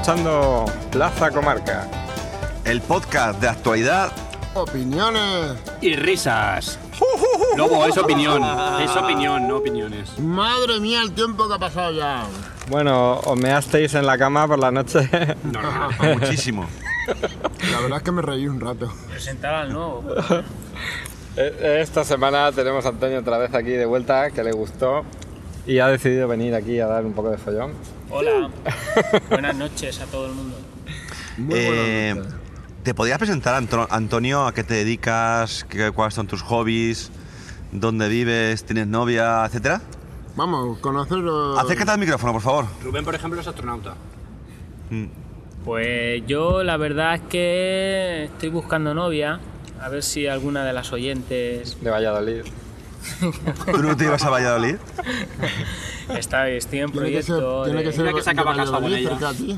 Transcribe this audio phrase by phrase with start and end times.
[0.00, 1.86] Escuchando Plaza Comarca.
[2.64, 4.10] El podcast de actualidad.
[4.54, 5.58] Opiniones.
[5.82, 6.78] Y risas.
[7.54, 8.42] Lobo, es opinión.
[8.82, 10.18] Es opinión, no opiniones.
[10.18, 12.24] Madre mía, el tiempo que ha pasado ya.
[12.70, 15.06] Bueno, os measteis en la cama por la noche.
[15.44, 15.90] Normal.
[16.18, 16.66] Muchísimo.
[17.70, 18.90] La verdad es que me reí un rato.
[19.10, 20.02] Presentar al nuevo.
[21.36, 25.04] Eh, Esta semana tenemos a Antonio otra vez aquí de vuelta, que le gustó
[25.66, 27.72] y ha decidido venir aquí a dar un poco de follón.
[28.10, 28.50] Hola.
[29.30, 30.56] Buenas noches a todo el mundo.
[31.38, 32.40] Muy Eh, buenas noches.
[32.82, 37.10] ¿Te podrías presentar, Anto- Antonio, a qué te dedicas, qué- cuáles son tus hobbies,
[37.72, 39.82] dónde vives, tienes novia, etcétera?
[40.34, 41.58] Vamos, conocerlo.
[41.58, 42.64] Acércate al micrófono, por favor.
[42.82, 43.94] Rubén, por ejemplo, es astronauta.
[45.64, 49.40] Pues yo la verdad es que estoy buscando novia.
[49.80, 52.42] A ver si alguna de las oyentes De Valladolid.
[53.72, 54.76] ¿Tú no te ibas a Valladolid?
[56.16, 57.64] está, estoy en Tiene que ser, proyecto.
[57.64, 59.32] tiene de- que ser Mira que se acaba de casado con Valladolid, ella.
[59.32, 59.56] de.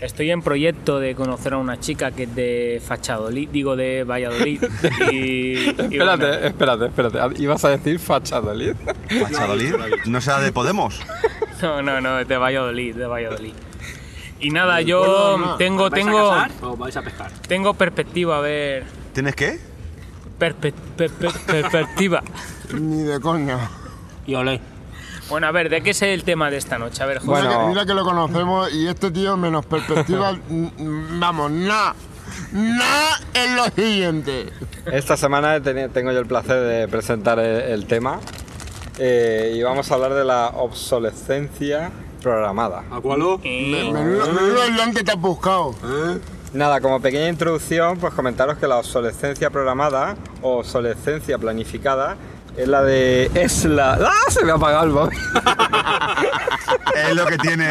[0.00, 4.60] Estoy en proyecto de conocer a una chica que es de Fachadolid, digo de Valladolid.
[5.12, 7.18] Y, y Espérate, bueno, espérate, espérate.
[7.42, 8.74] ¿Ibas a decir Fachadolid?
[9.22, 9.74] ¿Valladolid?
[10.06, 11.00] ¿No será de Podemos?
[11.62, 13.52] no, no, no, es de Valladolid, de Valladolid.
[14.40, 16.34] Y nada, yo tengo, ¿Vais tengo,
[17.46, 19.60] tengo perspectiva, a ver, ¿Tienes qué?
[20.42, 21.10] Perpe-
[21.46, 22.22] perspectiva.
[22.74, 23.70] Ni de coña.
[24.26, 24.60] Y olé.
[25.28, 27.02] Bueno, a ver, ¿de qué es el tema de esta noche?
[27.02, 27.30] A ver, José.
[27.42, 27.60] Mira, Bueno.
[27.60, 30.36] que, mira que lo conocemos y este tío, menos perspectiva,
[31.20, 31.94] vamos, nada.
[32.52, 34.46] Nada en lo siguiente.
[34.90, 38.20] Esta semana tengo yo el placer de presentar el, el tema
[38.98, 41.90] eh, y vamos a hablar de la obsolescencia
[42.22, 42.84] programada.
[42.90, 43.40] ¿Acualo?
[43.44, 45.74] Eh, Menudo, menudo el que te has buscado.
[46.52, 52.16] Nada, como pequeña introducción, pues comentaros que la obsolescencia programada o obsolescencia planificada
[52.56, 53.30] es la de...
[53.34, 53.94] Es la...
[53.94, 54.30] ¡Ah!
[54.30, 55.18] Se me ha apagado el móvil.
[56.94, 57.64] Es lo que tiene...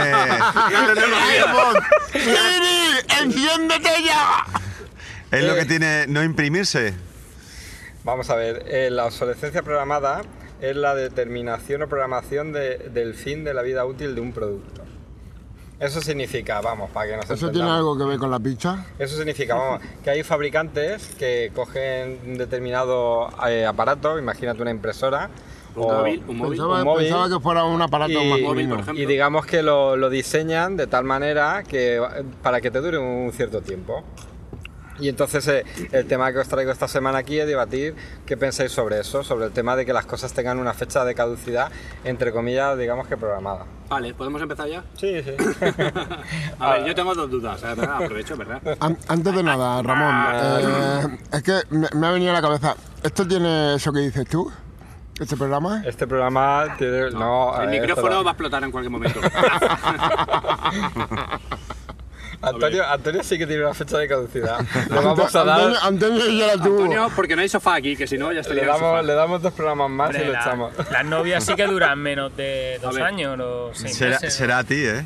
[2.11, 2.99] ¡Siri!
[3.23, 4.45] ¡Enciéndete ya!
[5.31, 6.93] Es lo que tiene no imprimirse.
[8.03, 10.23] Vamos a ver, eh, la obsolescencia programada
[10.59, 14.81] es la determinación o programación de- del fin de la vida útil de un producto.
[15.81, 18.85] Eso significa, vamos, para que nos ¿Eso tiene algo que ver con la pizza?
[18.99, 25.29] Eso significa, vamos, que hay fabricantes que cogen un determinado eh, aparato, imagínate una impresora,
[25.75, 26.51] Un o- móvil, un móvil.
[26.51, 28.75] Pensaba, un móvil pensaba que fuera un aparato y, masculino.
[28.75, 29.03] por ejemplo.
[29.03, 31.99] y digamos que lo, lo diseñan de tal manera que
[32.43, 34.03] para que te dure un cierto tiempo.
[35.01, 37.95] Y entonces eh, el tema que os traigo esta semana aquí es debatir
[38.25, 41.15] qué pensáis sobre eso, sobre el tema de que las cosas tengan una fecha de
[41.15, 41.71] caducidad,
[42.03, 43.65] entre comillas, digamos que programada.
[43.89, 44.83] Vale, ¿podemos empezar ya?
[44.95, 45.31] Sí, sí.
[46.59, 47.61] A ver, yo tengo dos dudas.
[47.63, 48.03] eh, ¿verdad?
[48.03, 48.61] Aprovecho, ¿verdad?
[48.79, 52.75] An- antes de nada, Ramón, eh, es que me, me ha venido a la cabeza.
[53.03, 54.49] ¿Esto tiene eso que dices tú?
[55.19, 55.83] ¿Este programa?
[55.85, 57.11] Este programa tiene...
[57.11, 59.19] No, El eh, micrófono va a explotar en cualquier momento.
[62.41, 64.59] Antonio, Antonio sí que tiene una fecha de caducidad.
[64.89, 65.59] Le vamos a dar...
[65.59, 66.79] Antonio, Antonio ya la tuvo.
[66.83, 69.13] Antonio, porque no hay sofá aquí, que si no ya Le estaría el damos, le
[69.13, 70.73] damos dos programas más hombre, y lo la- echamos.
[70.91, 73.03] las novias sí que duran menos de dos ver.
[73.03, 74.33] años o seis Será, meses.
[74.33, 75.05] será a ti, ¿eh?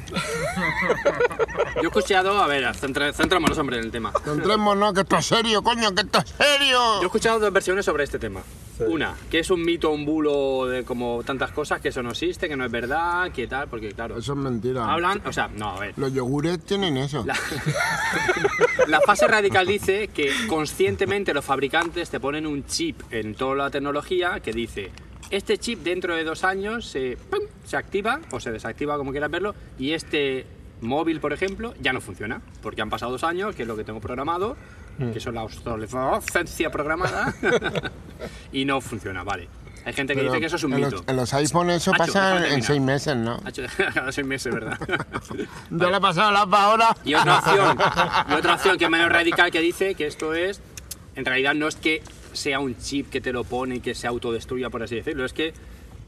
[1.76, 4.14] Yo he escuchado, a ver, centra- centrémonos, hombre, en el tema.
[4.24, 6.78] Centrémonos, que esto es serio, coño, que esto es serio.
[6.98, 8.42] Yo he escuchado dos versiones sobre este tema.
[8.80, 12.48] Una, que es un mito, un bulo de como tantas cosas, que eso no existe,
[12.50, 14.92] que no es verdad, que tal, porque claro, Eso es mentira.
[14.92, 15.94] hablan, o sea, no, a ver.
[15.98, 17.24] Los yogures tienen eso.
[17.26, 17.36] La,
[18.88, 23.70] la fase radical dice que conscientemente los fabricantes te ponen un chip en toda la
[23.70, 24.92] tecnología que dice,
[25.30, 27.42] este chip dentro de dos años se, ¡pum!
[27.64, 30.46] se activa o se desactiva como quieras verlo y este
[30.82, 33.84] móvil, por ejemplo, ya no funciona porque han pasado dos años, que es lo que
[33.84, 34.56] tengo programado,
[34.98, 37.34] que son la obsolescencia programada
[38.52, 39.48] y no funciona, vale.
[39.86, 40.92] Hay gente que Pero dice que eso es un en mito.
[40.92, 43.40] Los, en los iPhones eso pasa en seis meses, ¿no?
[43.94, 44.80] Cada seis meses, ¿verdad?
[45.70, 46.98] Ya le ha pasado la ahora.
[47.06, 47.78] Y otra opción,
[48.30, 50.60] y otra opción que es menos radical que dice que esto es,
[51.16, 52.02] en realidad no es que
[52.34, 55.34] sea un chip que te lo pone y que se autodestruya, por así decirlo, es
[55.34, 55.54] que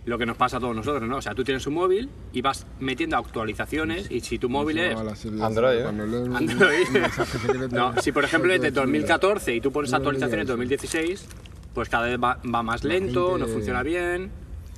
[0.08, 1.18] lo que nos pasa a todos nosotros, ¿no?
[1.18, 4.96] O sea, tú tienes un móvil y vas metiendo actualizaciones y si tu móvil es
[5.42, 5.86] Android, ¿eh?
[5.86, 6.88] Android,
[7.72, 10.98] no, si por ejemplo es de todo 2014 y tú pones actualizaciones de digas eso.
[10.98, 11.28] 2016,
[11.74, 14.32] pues cada vez va, va más lento, no funciona bien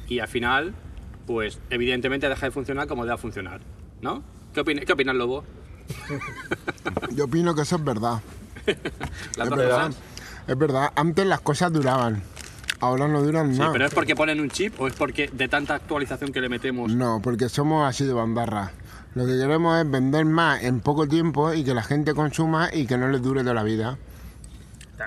[0.08, 0.74] y al final,
[1.28, 3.62] pues evidentemente deja de funcionar como debe funcionar,
[4.02, 4.24] ¿no?
[4.54, 5.44] ¿Qué, opina- qué opinas, Lobo?
[7.16, 8.20] Yo opino que eso es verdad.
[9.38, 9.92] Las Es verdad.
[10.48, 10.92] Es verdad.
[10.96, 12.24] Antes las cosas duraban.
[12.82, 15.76] Ahora no duran Sí, pero es porque ponen un chip o es porque de tanta
[15.76, 16.92] actualización que le metemos.
[16.94, 18.72] No, porque somos así de bandarra.
[19.16, 22.86] Lo que queremos es vender más en poco tiempo y que la gente consuma y
[22.86, 23.98] que no les dure toda la vida.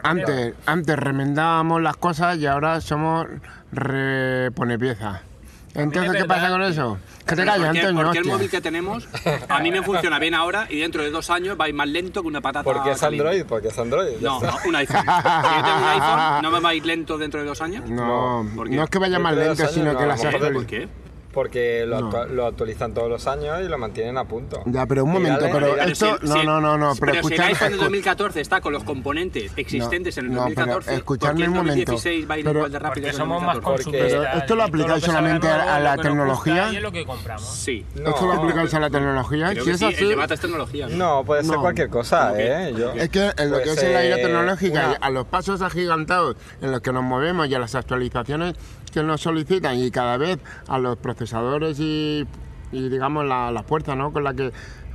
[0.03, 3.27] Antes, antes remendábamos las cosas y ahora somos
[3.73, 5.21] repone piezas.
[5.75, 6.99] Entonces, es ¿qué pasa con eso?
[7.27, 8.35] Que te calles, ¿por qué- Antonio, Porque el hostia.
[8.35, 9.09] móvil que tenemos
[9.49, 11.89] a mí me funciona bien ahora y dentro de dos años va a ir más
[11.89, 12.65] lento que una patata.
[12.65, 13.27] Porque es caliente.
[13.29, 14.13] Android, porque es Android.
[14.21, 14.69] ya No, está.
[14.69, 15.01] un iPhone.
[15.01, 17.89] Si yo tengo un iPhone, ¿no me va a ir lento dentro de dos años?
[17.89, 18.77] No, ¿Por qué?
[18.77, 20.25] no es que vaya más Dentro de lento, dos años sino no, que a las
[20.25, 20.89] lo mejor ¿Por qué?
[21.33, 22.11] Porque lo, No.
[22.11, 24.63] actua- lo actualizan todos los años y lo mantienen a punto.
[24.67, 26.19] Ya, pero un momento, pero mírale, esto...
[26.21, 28.61] si- No, si- no, no, no, pero Pero si el iPhone de escu- 2014 está
[28.61, 31.93] con los componentes existentes en el no, pero 2014, ¿por qué escuchadme el un momento.
[31.93, 33.85] 2016 va a ir Pero- igual de rápido Porque que el somos más 2014?
[33.85, 34.27] consumistas.
[34.31, 36.69] Pero esto lo aplicáis solamente nuevo, a la tecnología.
[36.73, 37.47] Y es lo que compramos.
[37.49, 37.87] Sí.
[37.95, 39.51] No, ¿Esto lo aplicáis a la tecnología?
[39.53, 40.03] Creo Si que es sí, así...
[40.03, 40.89] el debate es tecnología.
[40.89, 40.97] ¿no?
[40.97, 41.61] No, puede ser No.
[41.63, 42.33] cualquier cosa.
[42.37, 42.75] ¿eh?
[42.77, 46.73] Yo- Es que en lo que es la eh, tecnológica, a los pasos agigantados en
[46.73, 48.55] los que nos movemos y a las actualizaciones
[48.93, 52.27] que nos solicitan y cada vez a los procesadores y,
[52.73, 54.13] y, digamos la, la fuerza ¿no?
[54.13, 54.53] con la que...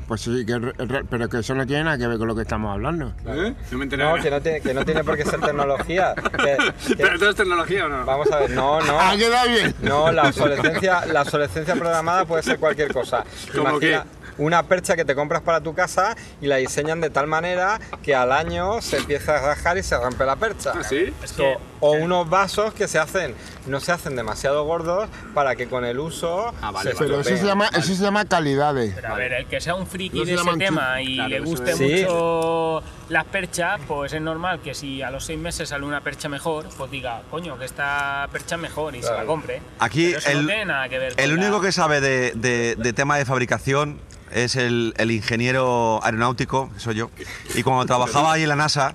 [0.08, 2.36] Pues sí, que, re- re- pero que eso no tiene nada que ver con lo
[2.36, 3.14] que estamos hablando.
[3.26, 3.54] ¿Eh?
[3.72, 4.06] No me enteré.
[4.06, 6.16] No, que no, tiene, que no tiene por qué ser tecnología.
[6.16, 6.58] que-
[6.88, 8.06] que- ¿Pero todo es tecnología o no?
[8.06, 8.98] vamos a ver, no, no.
[8.98, 9.76] ¿Ha quedado bien?
[9.82, 13.26] No, la obsolescencia, la obsolescencia programada puede ser cualquier cosa.
[13.54, 14.06] ¿Cómo Imagina?
[14.38, 18.16] Una percha que te compras para tu casa y la diseñan de tal manera que
[18.16, 20.74] al año se empieza a rajar y se rompe la percha.
[20.76, 21.14] ¿Ah, sí?
[21.24, 23.36] Es que, O, unos vasos que se hacen,
[23.68, 27.08] no se hacen demasiado gordos para que con el uso Ah, vale, se vale.
[27.08, 28.94] Pero eso se llama, eso se llama calidades.
[28.96, 31.40] pero a ver, el que sea un friki No de ese tema y Claro, le
[31.42, 31.84] guste es- Sí.
[32.02, 36.28] mucho las perchas, pues es normal que si a los seis meses sale una percha
[36.30, 39.62] mejor, pues diga, coño, que esta percha es mejor y se la compre.
[39.80, 42.02] Aquí Pero eso el- no tiene nada que ver con El único la- que sabe
[42.02, 44.00] de, de- de tema de fabricación
[44.32, 47.10] es el, el ingeniero aeronáutico, que soy yo.
[47.56, 48.94] Y cuando trabajaba ahí en la NASA,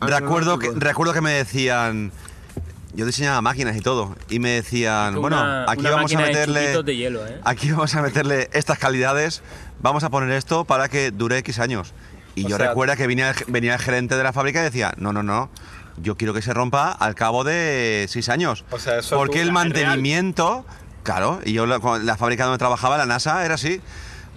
[0.00, 2.12] recuerdo, que, recuerdo que me decían...
[2.94, 4.14] Yo diseñaba máquinas y todo.
[4.28, 6.60] Y me decían, Una- bueno, aquí vamos a meterle...
[6.60, 7.40] chupitos de hielo, ¿eh?
[7.42, 9.42] Aquí vamos a meterle estas calidades,
[9.80, 11.94] vamos a poner esto para que dure X años.
[12.34, 14.64] Y O yo sea- recuerdo que venía el, venía el gerente de la fábrica y
[14.64, 15.48] decía, no, no, no,
[15.96, 18.62] yo quiero que se rompa al cabo de seis años.
[18.70, 20.66] O sea, eso Porque tú- el mantenimiento,
[21.02, 23.80] claro, y yo la, la fábrica donde trabajaba, la NASA, era así.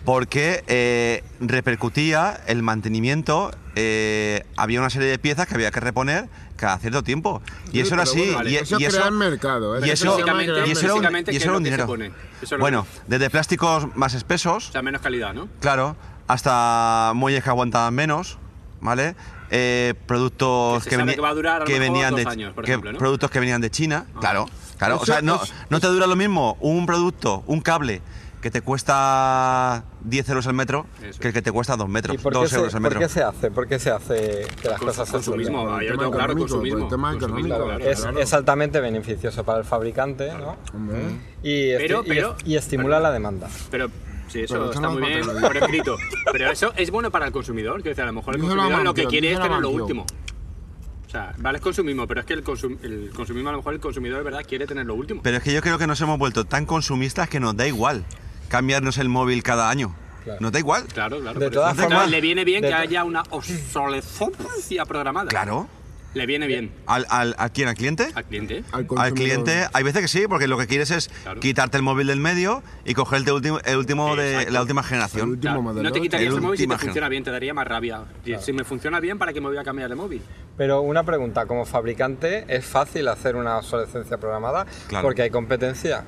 [0.05, 6.29] Porque eh, repercutía el mantenimiento, eh, había una serie de piezas que había que reponer
[6.55, 7.41] cada cierto tiempo.
[7.73, 8.31] Y eso era así.
[8.33, 9.81] bueno, y, eso y el mercado, ¿eh?
[9.85, 11.69] y Eso eso, y eso era un, y ¿qué eso es era lo un que
[11.71, 12.13] se dinero.
[12.41, 15.47] Eso Bueno, desde plásticos más espesos, O sea, menos calidad, ¿no?
[15.59, 15.95] claro,
[16.27, 18.37] hasta muelles que aguantaban menos,
[18.81, 19.15] ¿vale?
[19.51, 22.71] Eh, productos Que que va a durar a lo que venían de años, por que-
[22.71, 22.97] ejemplo, ¿no?
[22.99, 24.47] productos que venían de China, claro,
[24.77, 24.95] claro.
[24.95, 28.01] O Eso sea, no, no te dura lo mismo un producto, un cable
[28.45, 31.19] que te cuesta 10 euros al metro Eso.
[31.19, 32.91] que el que te cuesta 2 metros, ¿Y por qué, 2 se, euros al por
[32.91, 32.99] metro.
[32.99, 33.49] qué se hace?
[33.49, 36.77] ¿Por qué se hace que las cosas se consumismo, ah, yo tengo claro, consumismo.
[36.77, 37.79] por el tema económico, claro.
[37.79, 38.19] Es, Claro.
[38.19, 40.57] es altamente beneficioso para el fabricante, ¿no?
[41.41, 43.49] Y, esti- Pero- y- pero- y estimula la demanda.
[43.71, 43.87] Pero
[44.27, 45.97] sí, eso Pero está no muy es bien por escrito.
[46.31, 47.77] Pero eso es bueno para el consumidor.
[47.77, 50.05] Quiero decir, a lo mejor el consumidor lo que quiere es tener lo último.
[51.07, 53.73] O sea, vale, es consumismo, pero es que el, consum- el consumismo, a lo mejor
[53.73, 55.21] el consumidor de verdad quiere tener lo último.
[55.23, 58.05] Pero es que yo creo que nos hemos vuelto tan consumistas que nos da igual
[58.47, 59.95] cambiarnos el móvil cada año.
[60.23, 60.39] Claro.
[60.41, 60.85] Nos da igual.
[60.85, 61.39] Claro, claro.
[61.39, 65.29] De todas formas- le viene bien que haya una obsolescencia programada.
[65.29, 65.67] Claro.
[66.13, 67.67] Le viene bien ¿Al, al, ¿A quién?
[67.67, 68.07] ¿Al cliente?
[68.15, 68.63] al cliente.
[68.71, 71.41] Al cliente, hay veces que sí, porque lo que quieres es Claro.
[71.41, 74.87] quitarte el móvil del medio y cogerte el último, el último de la última El
[74.87, 75.29] generación.
[75.31, 75.83] último Claro, modelo.
[75.83, 78.05] no te quitarías El el móvil si te funciona bien, te daría más rabia.
[78.39, 80.21] Si me funciona bien, ¿para qué me voy a cambiar de móvil?
[80.55, 84.65] Pero una pregunta, como fabricante, ¿es fácil hacer una obsolescencia programada?
[84.87, 85.05] Claro.
[85.05, 86.05] Porque hay competencia.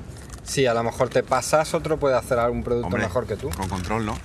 [0.48, 3.50] Si a lo mejor te pasas, otro puede hacer algún producto Hombre, mejor que tú.
[3.50, 4.18] Con control, ¿no?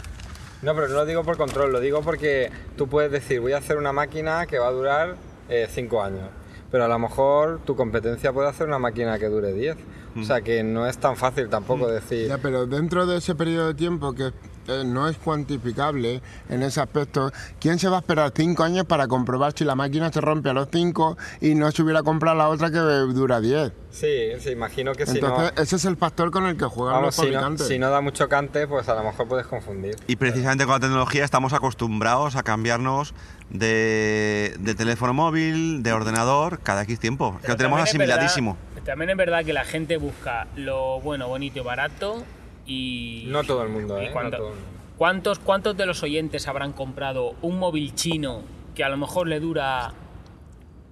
[0.62, 3.58] No, pero no lo digo por control, lo digo porque tú puedes decir, voy a
[3.58, 5.16] hacer una máquina que va a durar
[5.48, 6.28] 5 años.
[6.70, 9.76] Pero a lo mejor tu competencia puede hacer una máquina que dure 10.
[10.18, 12.28] O sea que no es tan fácil tampoco decir...
[12.28, 14.32] Ya, pero dentro de ese periodo de tiempo que
[14.68, 19.08] eh, no es cuantificable en ese aspecto, ¿quién se va a esperar cinco años para
[19.08, 22.48] comprobar si la máquina se rompe a los cinco y no se hubiera comprado la
[22.48, 23.72] otra que dura 10?
[23.90, 24.06] Sí,
[24.40, 25.62] sí, imagino que si Entonces, no...
[25.62, 27.66] ese es el factor con el que juegan Vamos, los si no, fabricantes.
[27.68, 29.96] si no da mucho cante, pues a lo mejor puedes confundir.
[30.06, 33.14] Y precisamente con la tecnología estamos acostumbrados a cambiarnos
[33.50, 37.38] de, de teléfono móvil, de ordenador, cada X tiempo.
[37.42, 38.56] Que lo tenemos también es verdad- asimiladísimo.
[38.84, 42.24] También es verdad que la gente busca lo bueno, bonito y barato
[42.66, 43.24] y...
[43.28, 44.10] No todo el mundo, y ¿eh?
[44.14, 44.72] No todo el mundo.
[44.96, 48.42] ¿cuántos, ¿Cuántos de los oyentes habrán comprado un móvil chino
[48.74, 49.92] que a lo mejor le dura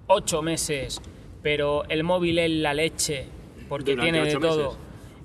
[0.06, 1.00] ocho meses,
[1.42, 3.26] pero el móvil es la leche
[3.68, 4.70] porque Durante tiene de todo?
[4.70, 4.78] meses.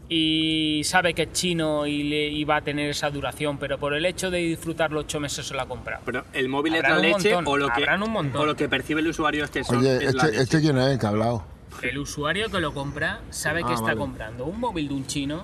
[0.07, 3.95] Y sabe que es chino y, le, y va a tener esa duración, pero por
[3.95, 6.03] el hecho de disfrutarlo ocho meses se lo ha comprado.
[6.05, 8.41] Pero el móvil es la leche montón, o lo, que, habrán un montón.
[8.41, 10.43] o lo que percibe el usuario es que son, Oye, es la este, leche.
[10.43, 11.54] este quién es el que ha hablado.
[11.82, 13.98] El usuario que lo compra sabe que Ah, está vale.
[13.98, 15.44] comprando un móvil de un chino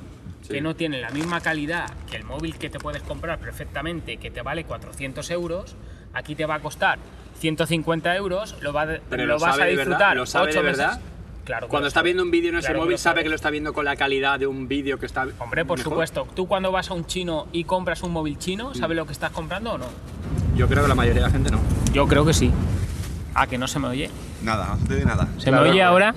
[0.49, 4.31] que no tiene la misma calidad que el móvil que te puedes comprar perfectamente, que
[4.31, 5.75] te vale 400 euros.
[6.13, 6.99] Aquí te va a costar
[7.39, 10.87] 150 euros, lo, va- Pero lo lo vas a disfrutar lo sabe ocho de verdad.
[10.97, 11.03] meses.
[11.45, 12.09] Claro Cuando está sabe.
[12.09, 14.39] viendo un vídeo en ese Claro móvil, sabe que lo está viendo con la calidad
[14.39, 15.25] de un vídeo que está.
[15.39, 15.91] Hombre, por mejor.
[15.93, 16.27] supuesto.
[16.35, 19.31] Tú cuando vas a un chino y compras un móvil chino, ¿sabes lo que estás
[19.31, 19.85] comprando o no?
[20.55, 21.59] Yo creo que la mayoría de la gente no.
[21.93, 22.51] Yo creo que sí.
[23.33, 24.09] Ah, que no se me oye.
[24.43, 25.27] Nada, no te nada.
[25.37, 26.13] ¿Se Claro, me oye ahora?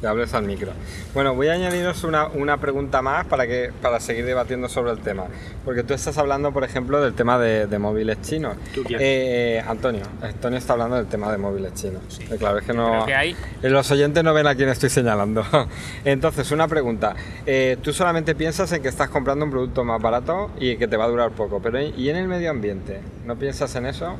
[0.00, 0.72] Que hables al micro.
[1.12, 4.98] Bueno, voy a añadiros una, una pregunta más para, que, para seguir debatiendo sobre el
[5.00, 5.24] tema.
[5.62, 8.56] Porque tú estás hablando, por ejemplo, del tema de, de móviles chinos.
[8.74, 8.98] ¿Tú quién?
[9.02, 10.00] Eh, Antonio.
[10.22, 12.00] Antonio está hablando del tema de móviles chinos.
[12.18, 13.04] Eh, claro, es que no.
[13.04, 15.44] Que hay- eh, Los oyentes no ven a quién estoy señalando.
[16.06, 17.14] Entonces, una pregunta.
[17.44, 20.96] Eh, tú solamente piensas en que estás comprando un producto más barato y que te
[20.96, 21.60] va a durar poco.
[21.60, 23.02] Pero ¿y en el medio ambiente?
[23.26, 24.16] ¿No piensas en eso?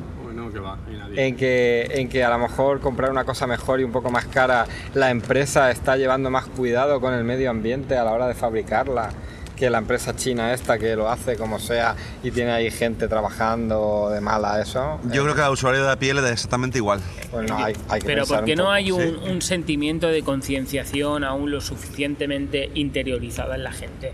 [0.51, 1.27] Bueno, que va, y nadie.
[1.27, 4.25] en que, en que a lo mejor comprar una cosa mejor y un poco más
[4.25, 8.33] cara, la empresa está llevando más cuidado con el medio ambiente a la hora de
[8.33, 9.09] fabricarla
[9.55, 14.09] que la empresa china esta que lo hace como sea y tiene ahí gente trabajando
[14.09, 14.99] de mala eso.
[15.11, 16.99] Yo creo que al usuario de la piel le da exactamente igual.
[17.29, 18.73] Pues no, hay, hay que Pero pensar ¿por qué un no poco.
[18.73, 19.29] hay un, sí.
[19.29, 24.13] un sentimiento de concienciación aún lo suficientemente interiorizado en la gente?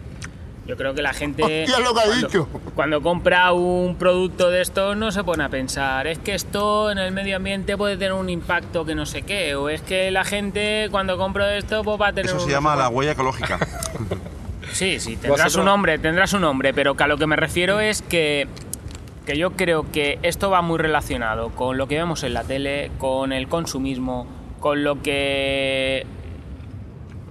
[0.67, 2.47] Yo creo que la gente Hostia, lo que ha cuando, dicho.
[2.75, 6.97] cuando compra un producto de estos no se pone a pensar, es que esto en
[6.97, 10.25] el medio ambiente puede tener un impacto que no sé qué, o es que la
[10.25, 13.59] gente cuando compra esto pues va a tener Eso un se llama la huella ecológica.
[14.74, 17.79] Sí, sí, tendrá su nombre, tendrá su nombre, pero que a lo que me refiero
[17.79, 18.47] es que,
[19.25, 22.91] que yo creo que esto va muy relacionado con lo que vemos en la tele,
[22.97, 24.27] con el consumismo,
[24.59, 26.05] con lo que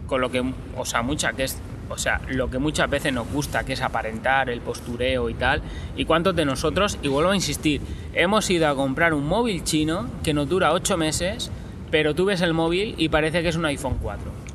[0.06, 0.42] con lo que
[0.76, 3.82] o sea, mucha que es o sea, lo que muchas veces nos gusta, que es
[3.82, 5.62] aparentar el postureo y tal.
[5.96, 7.80] ¿Y cuántos de nosotros, y vuelvo a insistir,
[8.14, 11.50] hemos ido a comprar un móvil chino que nos dura 8 meses,
[11.90, 14.46] pero tú ves el móvil y parece que es un iPhone 4?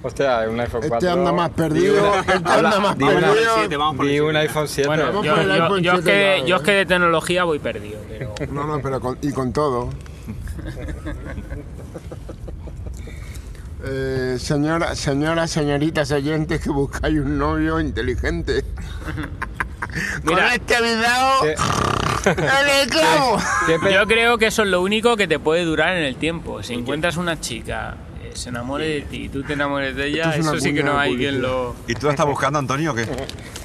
[0.00, 0.98] Hostia, un iPhone 4.
[0.98, 3.34] Este anda más perdido, este anda más perdido.
[3.56, 4.86] siete, vamos por el Di un iPhone 7.
[4.86, 8.34] Bueno, yo, es 7 que, yo es que de tecnología voy perdido, pero...
[8.52, 9.90] No, no, pero con, y con todo.
[13.84, 18.64] Eh, señora, señoras, señoritas oyentes que buscáis un novio inteligente.
[20.24, 20.36] Mira.
[20.44, 22.30] con este video, ¿Qué-
[22.82, 23.38] ¡el clavo!
[23.66, 26.16] qué pe- Yo creo que eso es lo único que te puede durar en el
[26.16, 26.62] tiempo.
[26.62, 30.34] Si encuentras una chica, eh, se enamore de ti y tú te enamores de ella,
[30.34, 31.74] es eso sí que no hay quien lo...
[31.86, 33.08] ¿Y tú la estás buscando, Antonio, o qué?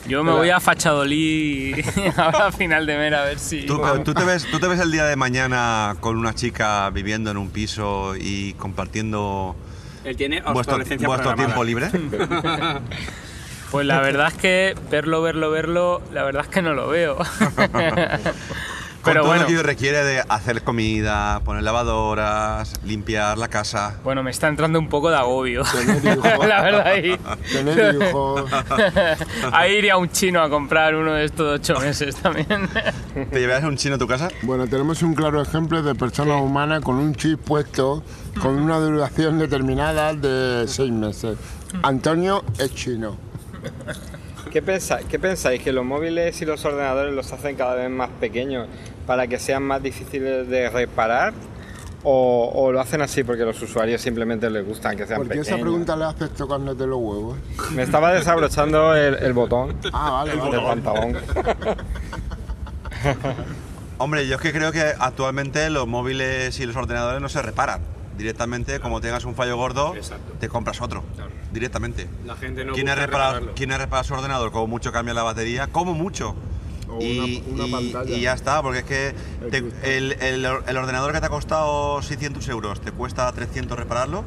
[0.08, 1.84] Yo me voy a Fachadolí
[2.16, 3.66] ahora a final de mes a ver si...
[3.66, 6.90] ¿Tú, pero ¿tú, te ves, ¿Tú te ves el día de mañana con una chica
[6.92, 9.56] viviendo en un piso y compartiendo
[10.04, 11.90] Él tiene vuestro, obsolescencia vuestro tiempo libre?
[13.72, 17.18] Pues la verdad es que verlo, verlo, verlo, la verdad es que no lo veo.
[19.04, 23.98] Con Pero todo bueno, lo que requiere de hacer comida, poner lavadoras, limpiar la casa.
[24.02, 25.64] bueno, me está entrando un poco de agobio.
[25.74, 26.24] Tener hijos.
[26.48, 27.20] la verdad, ahí...
[27.52, 28.50] Tener hijos.
[29.52, 32.70] Ahí iría un chino a comprar uno de estos ocho meses también.
[33.30, 34.30] ¿Te llevarás a un chino a tu casa?
[34.44, 38.06] Bueno, tenemos un claro ejemplo de persona humana con un chip puesto
[38.42, 41.38] con una duración determinada de seis meses.
[41.82, 43.18] Antonio es chino.
[44.50, 45.06] ¿Qué pensáis?
[45.08, 45.62] ¿Qué pensáis?
[45.62, 48.68] ¿Que los móviles y los ordenadores los hacen cada vez más pequeños
[49.06, 51.34] para que sean más difíciles de reparar?
[52.06, 55.48] ¿O, o lo hacen así porque los usuarios simplemente les gustan que sean Porque pequeños?
[55.48, 57.38] esa pregunta la haces tocándote los huevos.
[57.72, 60.52] Me estaba desabrochando el, el botón Ah, vale, vale.
[60.58, 61.18] del pantalón.
[63.98, 67.82] Hombre, yo es que creo que actualmente los móviles y los ordenadores no se reparan.
[68.18, 70.34] Directamente, como tengas un fallo gordo, Exacto.
[70.40, 71.04] te compras otro.
[71.16, 71.32] Claro.
[71.52, 72.08] Directamente.
[72.26, 73.56] La gente no ¿Quién ha, busca reparado, repararlo.
[73.56, 74.52] ¿Quién ha reparado su ordenador?
[74.52, 76.36] Como mucho cambia la batería, como mucho.
[76.90, 78.16] O y, una- una y- pantalla.
[78.18, 79.14] y ya está, porque es que
[79.44, 83.78] El te- el, el el ordenador que te ha costado 600 euros, te cuesta 300
[83.78, 84.24] repararlo.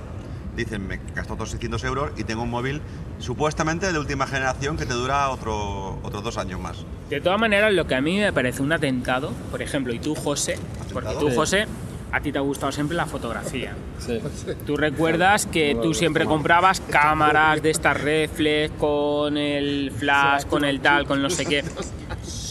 [0.57, 2.81] Dicen, me gastó otros 600 euros y tengo un móvil
[3.19, 6.79] supuestamente de última generación que te dura otro, otros dos años más.
[7.11, 10.15] De todas maneras, lo que a mí me parece un atentado, por ejemplo, y tú,
[10.15, 10.59] José,
[10.95, 11.37] porque tú, Sí.
[11.37, 11.67] José,
[12.11, 13.75] a ti te ha gustado siempre la fotografía.
[13.99, 14.19] Sí.
[14.65, 20.81] Tú recuerdas que tú siempre comprabas cámaras de estas reflex con el flash, con el
[20.81, 21.63] tal, con no sé qué.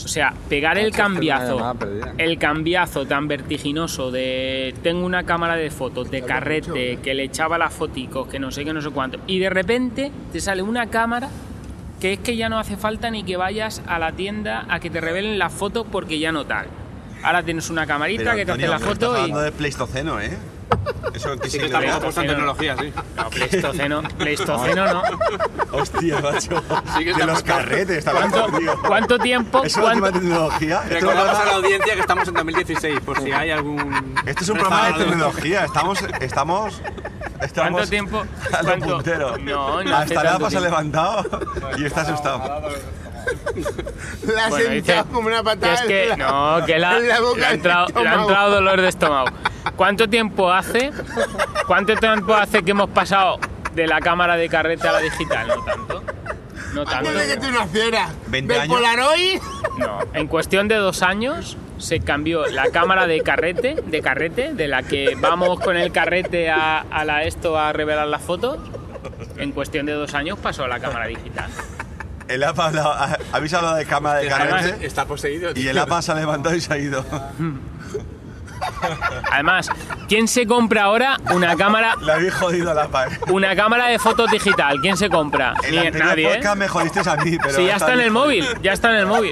[0.05, 1.75] O sea, pegar el cambiazo,
[2.19, 7.57] el cambiazo tan vertiginoso de tengo una cámara de fotos de carrete que le echaba
[7.57, 10.87] las foticos, que no sé qué, no sé cuánto, y de repente te sale una
[10.91, 11.29] cámara
[11.99, 14.91] que es que ya no hace falta ni que vayas a la tienda a que
[14.91, 16.67] te revelen las fotos porque ya no tal.
[17.23, 19.43] Ahora tienes una camarita Pero, que te Antonio, hace la foto estás y...
[19.43, 20.37] de Pleistoceno, ¿eh?
[21.13, 22.93] Eso qué Sí que estamos apuestos en tecnología, sí.
[23.15, 25.01] No, Pleistoceno, Pleistoceno no.
[25.71, 26.61] Hostia, macho.
[26.97, 28.81] Sí que de los carretes, está hablando, tío.
[28.85, 29.63] ¿Cuánto tiempo?
[29.63, 30.81] ¿Es la última cuánto- tecnología?
[30.89, 34.15] Recordamos a la audiencia que estamos en 2016, por si hay algún...
[34.25, 35.65] esto es un programa de tecnología.
[35.65, 35.99] Estamos.
[36.19, 36.81] Estamos.
[37.41, 38.25] estamos ¿Cuánto tiempo?
[38.51, 38.85] a lo ¿Cuánto?
[38.95, 39.37] puntero.
[39.37, 40.65] No, no Hasta la pasa tiempo.
[40.65, 41.23] levantado
[41.77, 42.39] y está asustado.
[44.27, 46.99] La has Bueno, sentado dice como una que patada es que no, que la, boca
[46.99, 49.27] le ha le ha entrado dolor de estómago.
[49.75, 50.91] ¿Cuánto tiempo hace?
[51.67, 53.39] ¿Cuánto tiempo hace que hemos pasado
[53.73, 55.47] de la cámara de carrete a la digital?
[55.47, 56.03] No tanto.
[56.73, 57.09] No tanto.
[57.09, 58.11] Antes de que tú nacieras.
[58.27, 58.75] 20 del años.
[58.75, 59.39] Polaroid.
[59.77, 64.67] No, en cuestión de dos años se cambió la cámara de carrete, de carrete, de
[64.67, 68.57] la que vamos con el carrete a, a la esto a revelar las fotos.
[69.37, 71.49] En cuestión de dos años pasó a la cámara digital.
[72.27, 75.51] El APA habla- habéis hablado de cámara de carrete Está poseído.
[75.55, 77.05] y el APA se ha levantado y se ha ido.
[79.31, 79.69] Además,
[80.07, 83.07] ¿quién se compra ahora una cámara, Le habéis jodido al APA.
[83.07, 83.19] ¿eh?
[83.29, 84.79] una cámara de fotos digital?
[84.81, 85.53] ¿Quién se compra?
[85.69, 86.35] Ni nadie, ¿eh?
[86.35, 87.55] podcast me jodisteis a mí, pero...
[87.55, 89.31] Sí, ya está en el móvil, ya está en el móvil.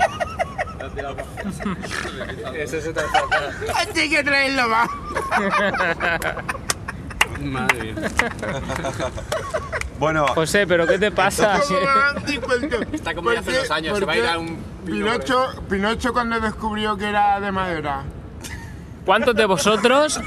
[3.76, 4.90] Así que traerlo más.
[7.42, 8.10] Madre mía.
[10.00, 11.60] Bueno, José, ¿pero qué te pasa?
[12.92, 16.40] Está como ya hace dos años, se va a ir a un Pinocho, Pinocho cuando
[16.40, 18.04] descubrió que era de madera.
[19.06, 20.20] ¿Cuántos de vosotros,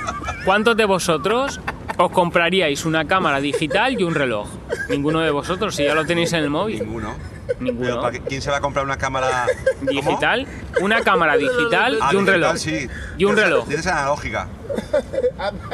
[0.44, 1.60] cuántos de vosotros
[1.96, 4.48] os compraríais una cámara digital y un reloj?
[4.90, 6.80] Ninguno de vosotros, si ya lo tenéis en el móvil.
[6.80, 7.14] ninguno.
[7.46, 8.00] Pero Ninguno.
[8.02, 9.46] ¿para ¿Quién se va a comprar una cámara
[9.78, 9.90] ¿Cómo?
[9.90, 10.46] Digital,
[10.80, 12.56] una cámara digital Ah, y un digital, reloj.
[12.58, 12.88] sí.
[13.18, 13.66] Y un reloj.
[13.66, 14.48] Tienes analógica.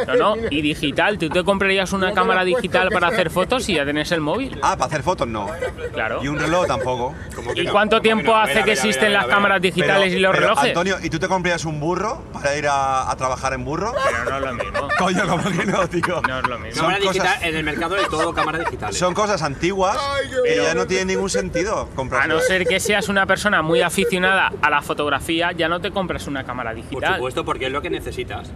[0.06, 1.18] No, no, y digital.
[1.18, 4.58] ¿Tú te comprarías una cámara digital para hacer fotos y ya tenés el móvil?
[4.62, 5.48] Ah, para hacer fotos no.
[5.92, 6.20] Claro.
[6.22, 7.14] Y un reloj tampoco.
[7.54, 10.68] ¿Y cuánto tiempo hace que existen las cámaras digitales Pero- y los pero, relojes?
[10.68, 13.92] Antonio, ¿y tú te comprarías un burro para ir a, a trabajar en burro?
[14.04, 14.88] Pero no es lo mismo.
[14.98, 16.22] Coño, ¿cómo que no, tío?
[16.28, 16.74] No es lo mismo.
[16.74, 18.92] Son Cámara digital, cosas- en el mercado de todo cámara digital.
[18.94, 22.28] Son cosas antiguas Ay, qué y ya no tiene ningún sentido A comprar.
[22.28, 26.26] no ser que seas una persona muy aficionada a la fotografía, ya no te compras
[26.26, 27.14] una cámara Por digital.
[27.16, 28.50] supuesto, porque es lo que necesitas.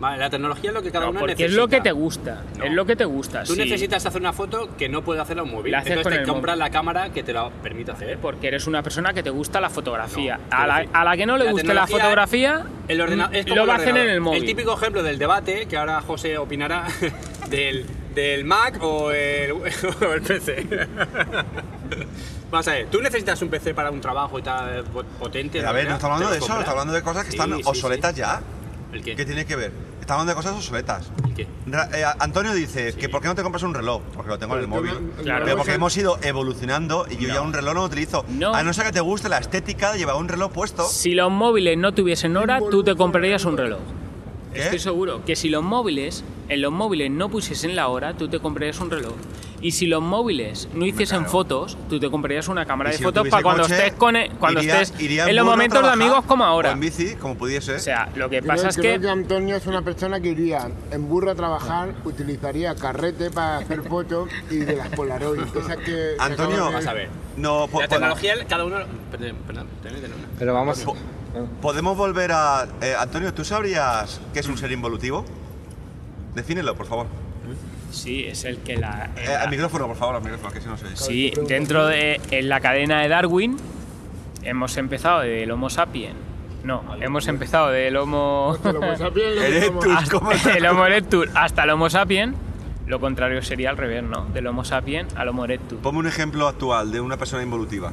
[0.00, 1.52] Vale, la tecnología es lo que cada No, uno porque necesita.
[1.52, 2.42] es lo que te gusta.
[2.58, 2.64] No.
[2.64, 3.44] Es lo que te gusta.
[3.44, 3.60] Tú sí.
[3.60, 5.70] necesitas hacer una foto que no puede hacerla un móvil.
[5.72, 8.18] La haces Entonces con te compras la cámara que te la permite hacer.
[8.18, 10.36] Porque eres una persona que te gusta la fotografía.
[10.36, 13.44] No, a, la, a la que no le la guste la fotografía, El ordena- es
[13.46, 14.40] como lo va a hacer en el móvil.
[14.40, 16.84] El típico ejemplo del debate, que ahora José opinará,
[17.48, 20.66] del, del Mac o el, o el PC.
[22.50, 25.58] Vamos a ver, tú necesitas un PC para un trabajo y tal pot- potente.
[25.58, 27.56] Pero a ver, no está hablando de eso, está hablando de cosas que Sí, están
[27.56, 28.20] sí, obsoletas sí.
[28.20, 28.40] ya.
[28.92, 29.16] ¿El qué?
[29.16, 29.72] ¿Qué tiene que ver?
[30.00, 31.10] Está hablando de cosas obsoletas.
[31.26, 31.42] ¿El qué?
[31.42, 34.02] Eh, Antonio dice que ¿por qué no te compras un reloj?
[34.14, 34.92] Porque lo tengo en el móvil.
[34.92, 35.44] no- Claro.
[35.46, 38.24] Pero porque hemos ido evolucionando y yo ya un reloj no lo utilizo.
[38.28, 38.54] No.
[38.54, 40.84] A no ser que te guste la estética de llevar un reloj puesto.
[40.86, 43.80] si los móviles no tuviesen hora, tú te comprarías un reloj.
[44.52, 44.60] ¿Qué?
[44.62, 48.38] Estoy seguro que si los móviles, en los móviles no pusiesen la hora, tú te
[48.38, 49.14] comprarías un reloj.
[49.64, 51.32] Y si los móviles no hiciesen claro.
[51.32, 54.30] fotos, tú te comprarías una cámara de si fotos para cuando coche, estés con e-
[54.38, 56.68] cuando iría- estés iría en los momentos de trabajar, amigos como ahora.
[56.68, 57.76] O en bici, como pudiese.
[57.76, 60.28] O sea, lo que Creo, pasa es creo que que Antonio es una persona que
[60.28, 65.40] iría en burro a trabajar, utilizaría carrete para hacer fotos y de las Polaroid.
[65.56, 67.08] esas que- Antonio, de- Vas a ver.
[67.38, 68.76] no, La po- tecnología, cada uno...
[69.10, 70.18] Perdón, perdón, perdón, perdón.
[70.38, 70.80] Pero vamos.
[70.80, 70.94] po-
[71.62, 72.68] podemos volver a.
[72.82, 75.24] eh, Antonio, ¿tú sabrías qué es un ser involutivo?
[76.34, 77.06] Defínelo, por favor.
[77.94, 80.66] Sí, es el que la, Eh, la- al micrófono, por favor, al micrófono, que si
[80.68, 83.56] no se Sí, dentro de en la cadena de Darwin
[84.42, 86.16] hemos empezado del Homo sapiens.
[86.64, 89.86] No, hemos empezado del Homo El Homo sapiens lo Erectus.
[89.86, 92.34] usamos- ¿cómo hasta el Homo erectus hasta el Homo sapiens.
[92.86, 94.26] Lo contrario sería al revés, ¿no?
[94.26, 95.78] Del Homo sapiens al Homo erectus.
[95.80, 97.92] Ponme un ejemplo actual de una persona involutiva.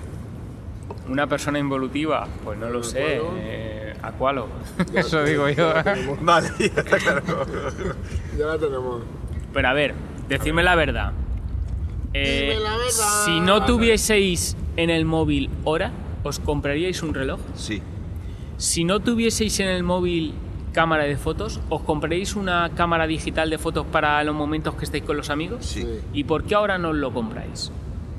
[1.07, 3.21] Una persona involutiva, pues no lo sé.
[3.37, 4.47] Eh, Aqualo.
[4.93, 5.73] Eso digo yo.
[6.21, 7.21] Vale, ya está claro.
[8.37, 9.01] Ya la tenemos.
[9.53, 9.93] Pero a ver,
[10.29, 11.11] decidme la verdad.
[12.13, 13.25] Eh, Dime la verdad.
[13.25, 15.91] Si no tuvieseis en el móvil hora,
[16.23, 17.39] ¿os compraríais un reloj?
[17.55, 17.81] Sí.
[18.57, 20.33] Si no tuvieseis en el móvil
[20.73, 25.03] cámara de fotos, ¿os compraríais una cámara digital de fotos para los momentos que estéis
[25.03, 25.65] con los amigos?
[25.65, 25.85] Sí.
[26.13, 27.71] ¿Y por qué ahora no os lo compráis?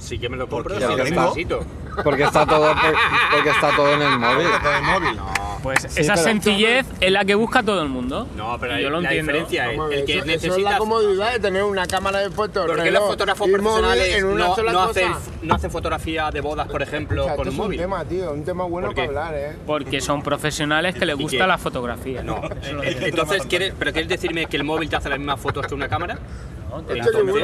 [0.02, 1.64] Sí que me lo compro, Porque sí lo necesito.
[2.02, 2.94] Porque está todo, por-
[3.32, 4.46] porque está todo en el móvil.
[4.62, 5.20] Con el móvil.
[5.62, 8.26] Pues Sí, esa sencillez es la que busca todo el mundo.
[8.36, 9.32] No, pero yo lo la entiendo.
[9.32, 10.70] diferencia es el que eso, eso es necesita...
[10.72, 12.66] la comodidad de tener una cámara de fotos.
[12.66, 14.90] ¿Por qué reloj los fotógrafos profesionales en una no, sola no cosa?
[14.90, 15.12] hacen,
[15.42, 17.78] no hacen fotografía de bodas, por ejemplo, O sea, con un es móvil?
[17.78, 19.56] un tema, tío, un tema bueno para hablar, ¿eh?
[19.64, 22.24] Porque son profesionales que les ¿Y gusta la fotografía.
[22.24, 22.40] No.
[22.60, 25.64] Es Eh, Entonces, ¿quieres, ¿pero quieres decirme que el móvil te hace las mismas fotos
[25.68, 26.18] que una cámara?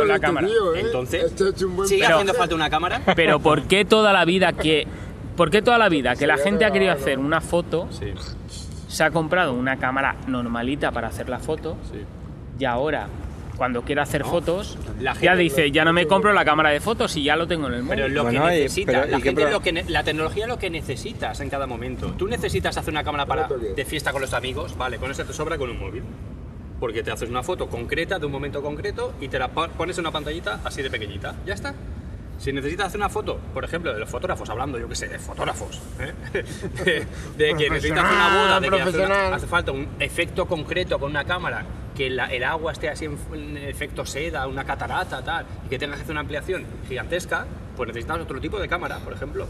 [0.06, 0.46] La Este cámara.
[0.46, 0.80] tío, ¿eh?
[0.80, 3.00] Entonces, Este es un buen ¿Sigue Pero- haciendo falta una cámara?
[3.16, 4.86] Pero ¿por qué toda la vida que
[5.36, 8.12] ¿Por qué toda la vida que la gente ha querido hacer una foto Sí,
[8.88, 11.98] se ha comprado una cámara normalita para hacer la foto sí.
[12.58, 13.06] y ahora
[13.56, 16.80] cuando quiere hacer fotos La ya gente- dice ya no me compro la cámara de
[16.80, 17.96] fotos y ya lo tengo en el móvil.
[18.02, 18.92] Pero lo Bueno, que necesita.
[18.92, 21.66] pero, ¿y la, gente lo que ne- la tecnología es lo que necesitas en cada
[21.66, 22.08] momento.
[22.16, 25.32] Tú necesitas hacer una cámara para, de fiesta con los amigos, vale, con eso te
[25.32, 26.02] sobra con un móvil.
[26.80, 30.02] Porque te haces una foto concreta de un momento concreto y te la pones en
[30.04, 31.34] una pantallita así de pequeñita.
[31.44, 31.74] Ya está.
[32.38, 35.18] Si necesitas hacer una foto, por ejemplo, de los fotógrafos, hablando, yo qué sé, de
[35.18, 36.14] fotógrafos, ¿eh?
[36.84, 41.00] de, de que necesitas una boda, de que hace, una- hace falta un efecto concreto
[41.00, 41.64] con una cámara,
[41.96, 45.80] que la- el agua esté así en, en efecto seda, una catarata, tal, y que
[45.80, 47.44] tengas que hacer una ampliación gigantesca,
[47.76, 49.48] pues necesitas otro tipo de cámara, por ejemplo.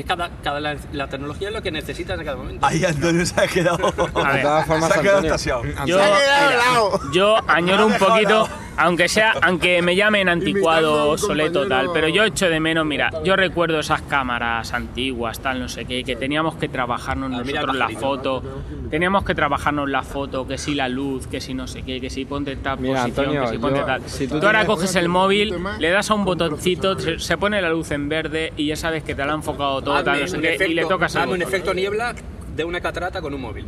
[0.00, 2.66] Es cada, cada la, la tecnología es lo que necesitas en cada momento.
[2.66, 3.76] Ahí Antonio se ha quedado.
[3.92, 5.22] De todas formas, se ha quedado.
[5.22, 7.00] Yo, Se ha quedado mira, helado.
[7.12, 12.24] yo añoro un poquito, aunque sea, aunque me llamen anticuado, un soleto, tal, pero yo
[12.24, 16.54] echo de menos, mira, yo recuerdo esas cámaras antiguas, tal, no sé qué, que teníamos
[16.56, 18.42] que trabajarnos Ah, nosotros la foto,
[18.90, 22.08] teníamos que trabajarnos la foto, que si la luz, que si no sé qué, que
[22.10, 24.02] si ponte tal Mira, posición, Antonio, que si ponte yo- tal.
[24.06, 27.60] si tú, tú ahora coges el móvil, le das a un botoncito, se, se pone
[27.60, 30.20] la luz en verde y ya sabes que te la ha enfocado todo, tal, Hazme
[30.20, 31.48] no sé un qué, y le efecto- tocas hazme un botón.
[31.48, 32.14] efecto niebla
[32.56, 33.66] de una catarata con un móvil.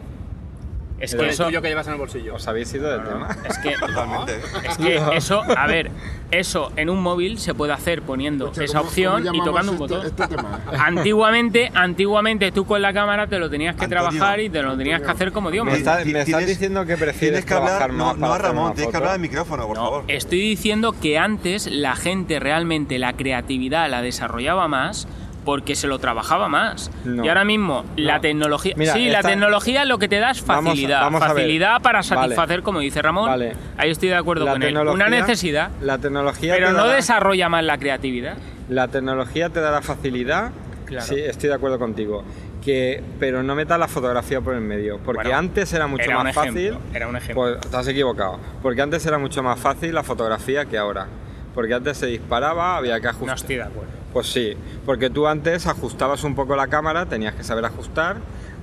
[1.01, 2.37] Es Con que el eso, tuyo que llevas en el bolsillo.
[2.37, 3.37] ¿Os habéis ido del tema?
[3.49, 4.39] es que Totalmente.
[4.69, 5.91] Es que eso, a ver,
[6.31, 9.73] eso en un móvil se puede hacer poniendo Escucha, esa ¿cómo- opción cómo y tocando
[9.73, 10.07] un llamamos botón.
[10.07, 10.61] este- este tema?
[10.87, 14.77] Antiguamente, antiguamente tú con la cámara te lo tenías que Antonio, trabajar y te lo
[14.77, 17.55] tenías que hacer como Dios Me, está- me estás Tienes- diciendo que prefieres Tienes que
[17.55, 18.97] hablar, trabajar no, más no para a hacer Ramón, una tienes que foto?
[18.99, 20.05] hablar al micrófono, por favor.
[20.07, 25.09] Estoy diciendo que antes la gente realmente la creatividad la desarrollaba más
[25.45, 26.91] porque se lo trabajaba más.
[27.05, 27.25] No.
[27.25, 31.01] Y ahora mismo la tecnología, Mira, sí, la tecnología lo que te da es facilidad,
[31.03, 32.09] vamos facilidad para Vale.
[32.09, 33.27] satisfacer, como dice Ramón.
[33.29, 33.53] Vale.
[33.77, 34.77] Ahí estoy de acuerdo La con él.
[34.77, 38.37] Una necesidad, La tecnología pero te no dará- desarrolla más la creatividad.
[38.69, 40.53] La tecnología te dará facilidad.
[40.87, 41.07] Claro.
[41.07, 42.23] Sí, estoy de acuerdo contigo.
[42.63, 44.99] Que, pero no metas la fotografía por el medio.
[44.99, 46.95] Porque Bueno, antes era mucho era más ejemplo, fácil.
[46.95, 47.59] era un ejemplo.
[47.61, 48.39] Pues has equivocado.
[48.63, 51.07] Porque antes era mucho más fácil la fotografía que ahora.
[51.55, 53.37] Porque antes se disparaba, había que No ajustar.
[53.37, 53.91] estoy de acuerdo.
[54.13, 58.17] Pues sí, porque tú antes ajustabas un poco la cámara, tenías que saber ajustar,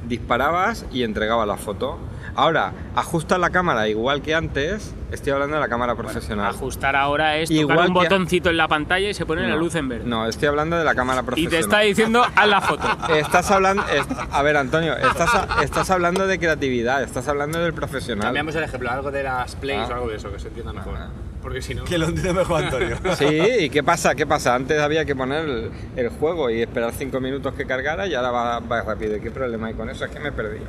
[0.07, 1.97] disparabas y entregabas la foto.
[2.35, 6.45] Ahora, ajustas la cámara igual que antes, estoy hablando de la cámara profesional.
[6.51, 9.55] Ajustar ahora es tocar Igual un que- botoncito en la pantalla y se pone la
[9.55, 10.05] luz en verde.
[10.05, 11.51] No, estoy hablando de la cámara y profesional.
[11.51, 12.88] te está diciendo, haz la foto.
[13.15, 13.83] Estás hablando.
[13.88, 15.31] es- a ver, Antonio, estás,
[15.63, 18.25] estás hablando de creatividad, estás hablando del profesional.
[18.25, 19.89] Cambiamos el ejemplo, algo de las plays Ah.
[19.89, 20.93] o algo de eso, que se entienda mejor.
[21.41, 21.86] Porque si no.
[21.86, 22.97] Que lo entiende mejor Antonio.
[23.17, 23.25] Sí,
[23.62, 24.13] ¿y qué pasa?
[24.15, 24.56] ¿Qué pasa?
[24.56, 28.32] Antes había que poner el, el juego y esperar cinco minutos que cargara y ahora
[28.32, 29.15] va, va rápido.
[29.15, 30.04] ¿Y qué problema hay con eso?
[30.06, 30.65] Es que me he perdido.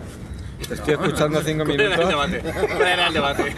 [0.71, 2.31] Estoy escuchando cinco ¿Cuál era el minutos.
[2.31, 2.67] debate?
[2.77, 3.55] ¿Cuál era el debate?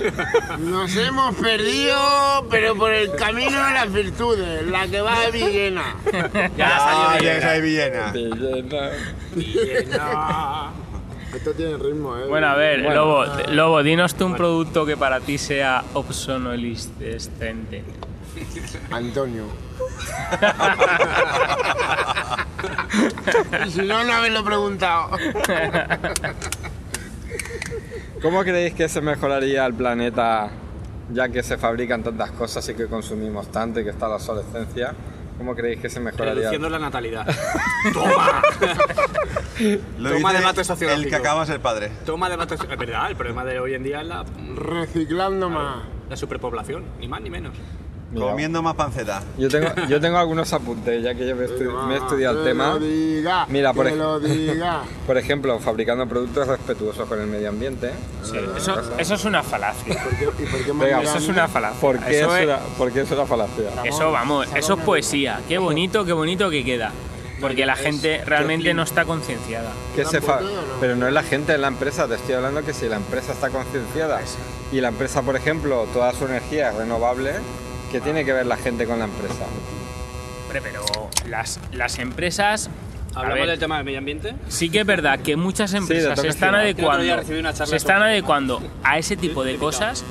[0.61, 5.97] Nos hemos perdido, pero por el camino de las virtudes, la que va de Villena.
[6.57, 8.13] Ya Ah, salió ya esa es Villena.
[9.35, 10.73] Villena.
[11.35, 12.27] Esto tiene ritmo, ¿eh?
[12.27, 12.95] Bueno, a ver, Bueno.
[12.95, 17.83] Lobo, Lobo, dinos tú un producto que para ti sea obsonoliscente.
[18.91, 19.45] Antonio.
[23.67, 25.11] y si no, no haberlo preguntado.
[28.21, 30.51] ¿Cómo creéis que se mejoraría el planeta
[31.11, 34.95] ya que se fabrican tantas cosas y que consumimos tanto y que está la obsolescencia?
[35.39, 36.35] ¿Cómo creéis que se mejoraría?
[36.35, 37.27] Reduciendo la natalidad.
[37.93, 38.43] Toma.
[39.99, 41.05] Lo Toma debate sociológico.
[41.05, 41.91] El que acaba de ser padre.
[42.07, 42.55] Toma debate.
[42.55, 45.83] Es verdad, el problema de hoy en día es la, Reciclando más.
[46.09, 47.55] la superpoblación, ni más ni menos.
[48.13, 49.23] Mira, Comiendo más panceta.
[49.39, 52.45] Yo tengo, yo tengo algunos apuntes, ya que yo me, estu- me he estudiado el
[52.45, 52.75] tema.
[52.75, 54.83] lo diga, Mira, por ej- lo diga.
[55.07, 57.91] Por ejemplo, fabricando productos respetuosos con el medio ambiente.
[58.23, 59.95] Sí, eso, eso es una falacia.
[60.03, 61.81] ¿Por qué- ¿Y por qué me Venga, mira Eso a es una falacia.
[61.81, 63.65] ¿Por qué, eso, es es, una, por qué es una falacia?
[63.85, 65.41] eso, vamos, eso es poesía.
[65.49, 66.93] Qué bonito, qué bonito que queda.
[67.41, 69.73] Porque la gente realmente no está concienciada.
[70.81, 72.07] Pero no es la gente, es la empresa.
[72.07, 74.21] Te estoy hablando que si la empresa está concienciada
[74.71, 77.33] y la empresa, por ejemplo, toda su energía es renovable,
[77.93, 79.45] ¿qué tiene que ver la gente con la empresa?
[80.45, 80.83] Hombre, pero
[81.29, 82.71] las, las empresas.
[83.15, 84.35] Hablamos ver, del tema del medio ambiente.
[84.49, 87.23] Sí que es verdad que muchas empresas se están adecuando,
[87.67, 90.03] se están adecuando a ese tipo de cosas,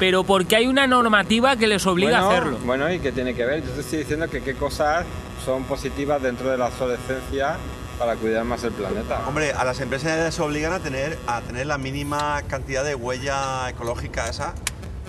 [0.00, 2.58] pero porque hay una normativa que les obliga bueno, a hacerlo.
[2.64, 3.64] Bueno, ¿y qué tiene que ver?
[3.64, 5.06] Yo te estoy diciendo que qué cosas
[5.44, 7.56] son positivas dentro de la obsolescencia
[7.96, 9.22] para cuidar más el planeta.
[9.28, 13.70] Hombre, a las empresas se obligan a tener, a tener la mínima cantidad de huella
[13.70, 14.52] ecológica esa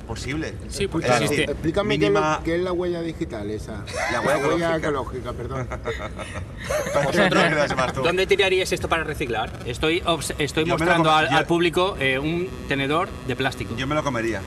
[0.09, 0.53] posible.
[0.69, 1.43] Sí, porque Es existe.
[1.43, 3.85] Explícame mínima- qué, es la huella digital esa.
[4.11, 4.75] La huella ecológica.
[4.77, 5.67] ecológica, perdón.
[7.05, 8.03] Vosotros.
[8.03, 9.51] ¿Dónde tiraríais esto para reciclar?
[9.65, 10.01] Estoy,
[10.39, 13.75] estoy Yo me lo mostrando al, al público eh, un tenedor de plástico.
[13.77, 14.41] Yo me lo comería.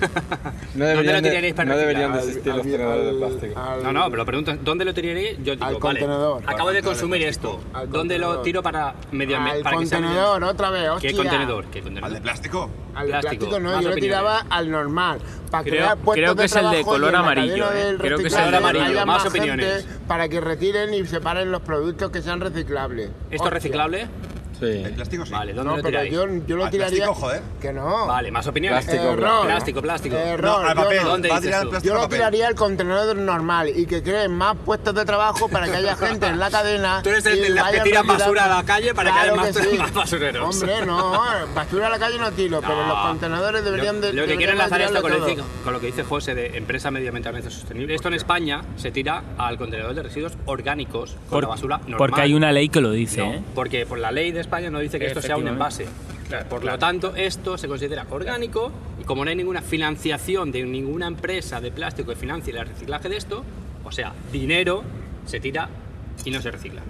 [0.00, 0.06] No
[0.84, 1.78] ¿Dónde deberían, lo de, tiraríais para no reciclar?
[1.88, 3.60] deberían de existir los Al- tenedores de al- plástico.
[3.60, 5.32] al- No, no, pero pregunto, ¿dónde lo tiraría?
[5.32, 6.42] Yo digo, Al vale, contenedor.
[6.46, 7.60] acabo de Al consumir esto.
[7.74, 11.10] Al ¿Dónde lo tiro para medio Al contenedor, otra vez, hostia.
[11.10, 11.64] ¿Qué contenedor?
[11.66, 12.12] ¿Qué ¿Al contenedor?
[12.14, 12.70] de plástico?
[12.94, 15.07] Al de Plástico, no, yo lo tiraba al normal.
[15.50, 17.96] Para Creo- crear puestos creo que de es el de color amarillo, ¿eh?
[17.98, 19.86] Creo que es el de amarillo, más gente opiniones.
[20.06, 23.10] Para que retiren y separen los productos que sean reciclables.
[23.30, 24.08] ¿Esto es reciclable?
[24.58, 24.66] Sí.
[24.66, 25.32] El plástico sí.
[25.32, 26.12] Vale, ¿dónde No, lo pero tiráis?
[26.12, 27.04] yo, yo lo Al tiraría.
[27.04, 27.42] plástico, joder.
[27.60, 28.06] Que no.
[28.06, 28.84] Vale, más opiniones.
[28.84, 29.46] Plástico, Error.
[29.46, 30.16] Plástico, plástico.
[30.16, 30.40] Error.
[30.62, 31.02] No, al yo papel.
[31.02, 31.08] no.
[31.08, 31.70] ¿Dónde Va a dices tirar el tú?
[31.70, 32.18] plástico Yo lo papel.
[32.18, 36.26] tiraría al contenedor normal y que creen más puestos de trabajo para que haya gente
[36.26, 37.00] en la cadena.
[37.02, 38.24] Tú eres el y de las que vayan tiran retirando.
[38.24, 39.78] basura a la calle para que haya más- sí.
[39.78, 40.54] más basureros.
[40.62, 41.20] Hombre, no,
[41.54, 44.12] basura a la calle no tiro, pero los contenedores deberían de.
[44.12, 46.02] Lo, lo que deberían quiero de enlazar esto con, tirarlo el- con lo que dice
[46.04, 47.94] José de empresa medioambientalmente sostenible.
[47.94, 51.96] Esto en España se tira al contenedor de residuos orgánicos con la basura normal.
[51.98, 53.42] porque hay una ley que lo dice, No, ¿eh?
[53.54, 55.86] porque por la ley de España no dice que esto sea un envase.
[56.48, 61.06] por lo tanto, esto se considera orgánico y como no hay ninguna financiación de ninguna
[61.06, 63.44] empresa de plástico que financie el reciclaje de esto,
[63.84, 64.82] o sea, dinero
[65.26, 65.68] se tira
[66.24, 66.80] y no se recicla.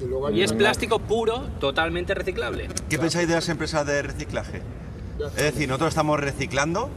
[0.00, 2.68] Y luego hay Y es una- plástico puro, totalmente reciclable.
[2.88, 4.62] ¿Qué pensáis de las empresas de reciclaje?
[5.36, 6.90] Es decir, nosotros estamos reciclando,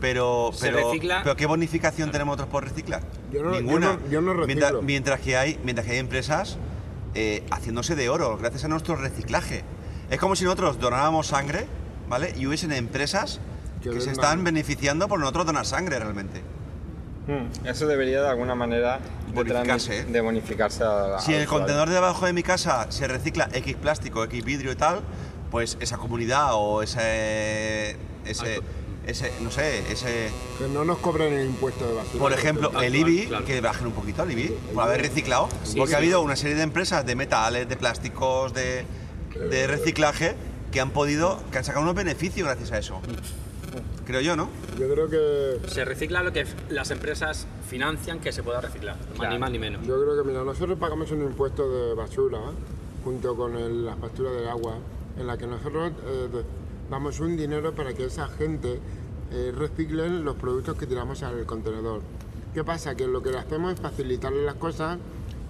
[0.00, 3.02] pero, pero, recicla- pero ¿qué bonificación tenemos nosotros por reciclar?
[3.32, 3.92] Yo no- yo Ninguna.
[3.94, 4.46] no- yo no reciclo.
[4.46, 6.56] mientras, mientras que hay, mientras que hay empresas
[7.14, 9.64] eh, haciéndose de oro gracias a nuestro reciclaje.
[10.10, 11.66] Es como si nosotros donáramos sangre,
[12.08, 12.34] ¿vale?
[12.36, 13.40] Y hubiesen empresas
[13.82, 16.42] Que que se están beneficiando por nosotros donar sangre realmente.
[17.26, 20.12] Hmm, Eso debería de alguna manera de Bonificarse, trami- ¿eh?
[20.12, 21.48] de bonificarse a, Si al en el usuario.
[21.48, 25.00] contenedor de debajo de mi casa se recicla X plástico, X vidrio y tal,
[25.50, 28.60] pues esa comunidad o ese, ese,
[29.08, 32.18] ese no sé, ese, Que no nos cobren el impuesto de basura.
[32.18, 33.44] por ejemplo, el IBI, claro.
[33.44, 36.54] que bajen un poquito el IBI por haber reciclado, Sí, porque ha habido una serie
[36.56, 38.84] de empresas de metales, de plásticos, de,
[39.50, 40.34] de reciclaje
[40.72, 43.00] que han podido, que han sacado unos beneficios gracias a eso.
[44.06, 44.48] Creo yo, ¿no?
[44.78, 45.68] Yo creo que.
[45.68, 48.96] Se recicla lo que las empresas financian que se pueda reciclar,
[49.30, 49.86] ni más ni menos.
[49.86, 52.38] Yo creo que, mira, nosotros pagamos un impuesto de basura
[53.04, 54.76] junto con el- la factura del agua,
[55.18, 56.44] en la que nosotros eh, de-
[56.90, 58.80] damos un dinero para que esa gente
[59.32, 62.00] eh, reciclen los productos que tiramos al contenedor.
[62.54, 62.94] ¿Qué pasa?
[62.94, 64.98] Que lo que hacemos es facilitarle las cosas,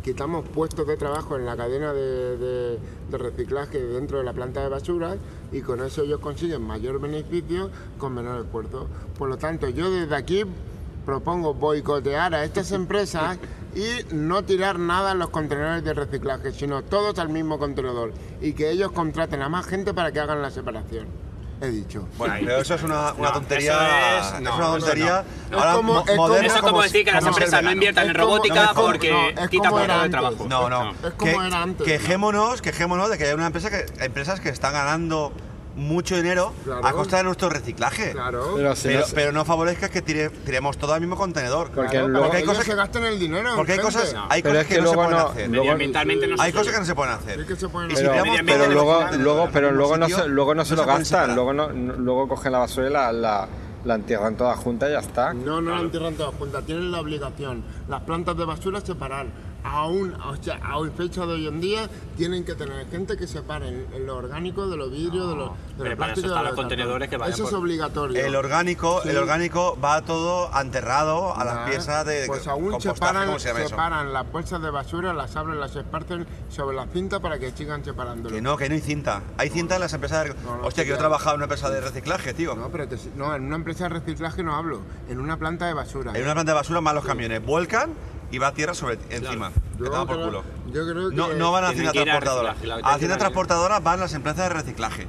[0.02, 2.78] quitamos puestos de trabajo en la cadena de, de-
[3.10, 5.16] de reciclaje dentro de la planta de basura
[5.52, 8.86] y con eso ellos consiguen mayor beneficio con menor esfuerzo.
[9.18, 10.44] Por lo tanto, yo desde aquí
[11.06, 13.38] propongo boicotear a estas empresas
[13.74, 18.12] y no tirar nada en los contenedores de reciclaje, sino todos al mismo contenedor
[18.42, 21.06] y que ellos contraten a más gente para que hagan la separación.
[21.60, 22.06] He dicho.
[22.16, 24.18] Bueno, pero eso es una, una No, tontería.
[24.20, 25.24] eso es- no, una no, tontería.
[25.50, 25.58] no.
[25.58, 27.70] Ahora, Es como- mo- es como- moderna Eso es como decir que las empresas no
[27.72, 30.10] inviertan en Es robótica no, es como- porque no, es quita puestos era de antes.
[30.20, 30.46] trabajo.
[30.48, 30.90] No, no.
[30.92, 34.50] Es como Que- era antes, Quejémonos, quejémonos de que hay una empresa que, empresas que
[34.50, 35.32] están ganando
[35.78, 36.84] mucho dinero Claro.
[36.86, 38.12] a costa de nuestro reciclaje.
[38.12, 38.52] Claro.
[38.56, 41.70] Pero si Pero, no se- pero no favorezcas que tire- tiremos todo al mismo contenedor.
[41.70, 43.52] Porque Claro, luego- para que hay cosas se que- gasten el dinero.
[43.56, 44.26] Porque hay cosas, No.
[44.28, 46.40] hay Pero cosas es que, que no se luego pueden no- hacer.
[46.40, 47.40] Hay cosas que no se pueden hacer.
[47.40, 48.44] Sí que se pueden Y si hacer.
[48.44, 51.92] Pero, luego, luego, pero luego no se, luego no se lo gastan, luego no, no-
[51.94, 53.48] luego cogen la basura y la, la,
[53.84, 55.32] la entierran toda junta y ya está.
[55.32, 57.62] No, no la entierran todas juntas, tienen la obligación.
[57.88, 59.26] Las plantas de basura separar.
[59.70, 63.26] Aún, o sea, a hoy fecha de hoy en día, tienen que tener gente que
[63.26, 66.20] separe el- lo orgánico de lo vidrio, de lo, de pero lo para plástico.
[66.20, 68.24] eso de están lo los contenedores que vayan Eso es obligatorio.
[68.24, 69.10] El orgánico, Sí.
[69.10, 73.48] el orgánico va todo enterrado a Ah, las piezas de Pues aún separan, ¿cómo se
[73.48, 73.68] llama eso?
[73.68, 77.84] separan las bolsas de basura, las abren, las esparcen sobre la cinta para que sigan
[77.84, 78.34] separándolo.
[78.34, 79.22] Que no, que no hay cinta.
[79.36, 80.34] Hay cinta en las empresas de...
[80.44, 82.54] No, no, Hostia, que yo he trabajado en una empresa de reciclaje, tío.
[82.56, 85.74] No, pero te- no, en una empresa de reciclaje no hablo, en una planta de
[85.74, 86.12] basura.
[86.16, 87.90] En una planta de basura más los camiones vuelcan
[88.30, 89.50] y va tierra sobre encima.
[89.78, 90.42] Yo Que toma por creo- culo.
[90.72, 92.50] yo creo que- No, no van a Hacienda Transportadora.
[92.84, 93.16] A Hacienda.
[93.18, 95.06] Transportadora van las empresas de reciclaje.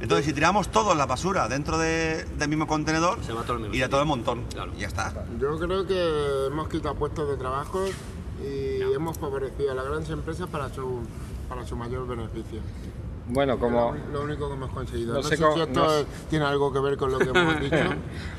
[0.00, 3.58] Entonces, si tiramos todo la basura dentro de- del mismo contenedor, Se va todo al
[3.60, 3.90] mismo irá sitio.
[3.90, 4.44] todo el montón.
[4.52, 4.72] Claro.
[4.76, 5.12] Y ya está.
[5.38, 7.84] Yo creo que hemos quitado puestos de trabajo
[8.42, 11.00] y hemos favorecido a las grandes empresas para su,
[11.48, 12.60] para su mayor beneficio.
[13.28, 15.12] Bueno, como Lo, lo único que hemos conseguido.
[15.14, 17.28] no No, sé sé, cómo- si esto no tiene algo que ver con lo que
[17.28, 17.76] hemos dicho.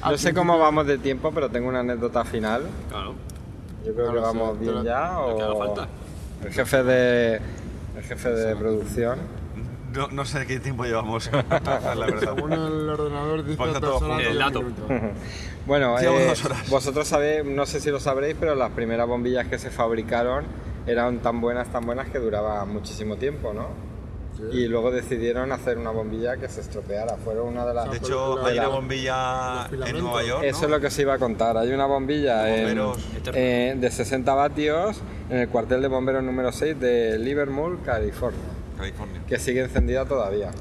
[0.03, 2.63] no sé cómo vamos de tiempo, pero tengo una anécdota final.
[2.89, 3.13] Claro.
[3.85, 5.87] Yo creo No que lo sé, vamos bien lo- ya lo que haga o falta.
[6.45, 7.35] el jefe de
[7.97, 9.19] el jefe de producción.
[9.93, 12.33] No, no sé qué tiempo llevamos, la verdad.
[12.35, 13.61] Según el ordenador dice
[14.29, 14.63] El dato.
[15.65, 16.69] Bueno, Llevamos eh, dos horas.
[16.69, 20.45] vosotros sabéis, no sé si lo sabréis, pero las primeras bombillas que se fabricaron
[20.87, 23.67] eran tan buenas, tan buenas que duraban muchísimo tiempo, ¿no?
[24.51, 27.15] Y luego decidieron hacer una bombilla que se estropeara.
[27.17, 27.91] Fueron una de las.
[27.91, 29.97] De hecho, Los hay una bombilla en.
[29.99, 30.43] Nueva York.
[30.43, 30.65] Eso ¿no?
[30.65, 31.57] es lo que os iba a contar.
[31.57, 32.77] Hay una bombilla en-
[33.33, 38.39] eh, de 60 vatios en el cuartel de bomberos número 6 de Livermore, California,
[38.77, 39.21] California.
[39.27, 40.51] que sigue encendida todavía.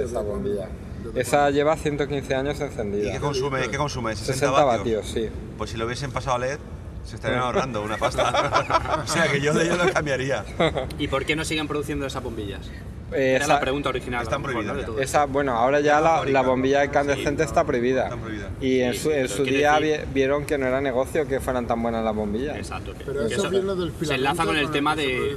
[0.00, 0.68] Esa bombilla.
[1.14, 3.12] Esa lleva 115 años ¿Y encendida.
[3.12, 3.68] qué consume?
[3.68, 4.16] ¿Qué consume?
[4.16, 5.04] 60, 60 vatios.
[5.04, 5.28] vatios, sí.
[5.56, 6.58] Pues si lo hubiesen pasado a LED,
[7.06, 9.02] se estarían ahorrando una pasta.
[9.04, 10.44] o sea que yo de ello lo cambiaría.
[10.98, 12.66] ¿Y por qué no siguen produciendo esas bombillas?
[13.12, 14.22] eh, Era esa- la pregunta original.
[14.24, 14.48] Están ¿no?
[14.48, 14.86] prohibidas de ya.
[14.86, 15.18] todo esto.
[15.18, 18.04] esa, bueno, ahora ya la, la bombilla incandescente está prohibida.
[18.04, 18.50] Está prohibida.
[18.60, 21.66] Y en Sí, su, en su día vi- vieron que no era negocio que fueran
[21.68, 22.56] tan buenas las bombillas.
[22.56, 22.92] Exacto.
[22.94, 25.36] que- Pero que eso viene del se enlaza con el tema de...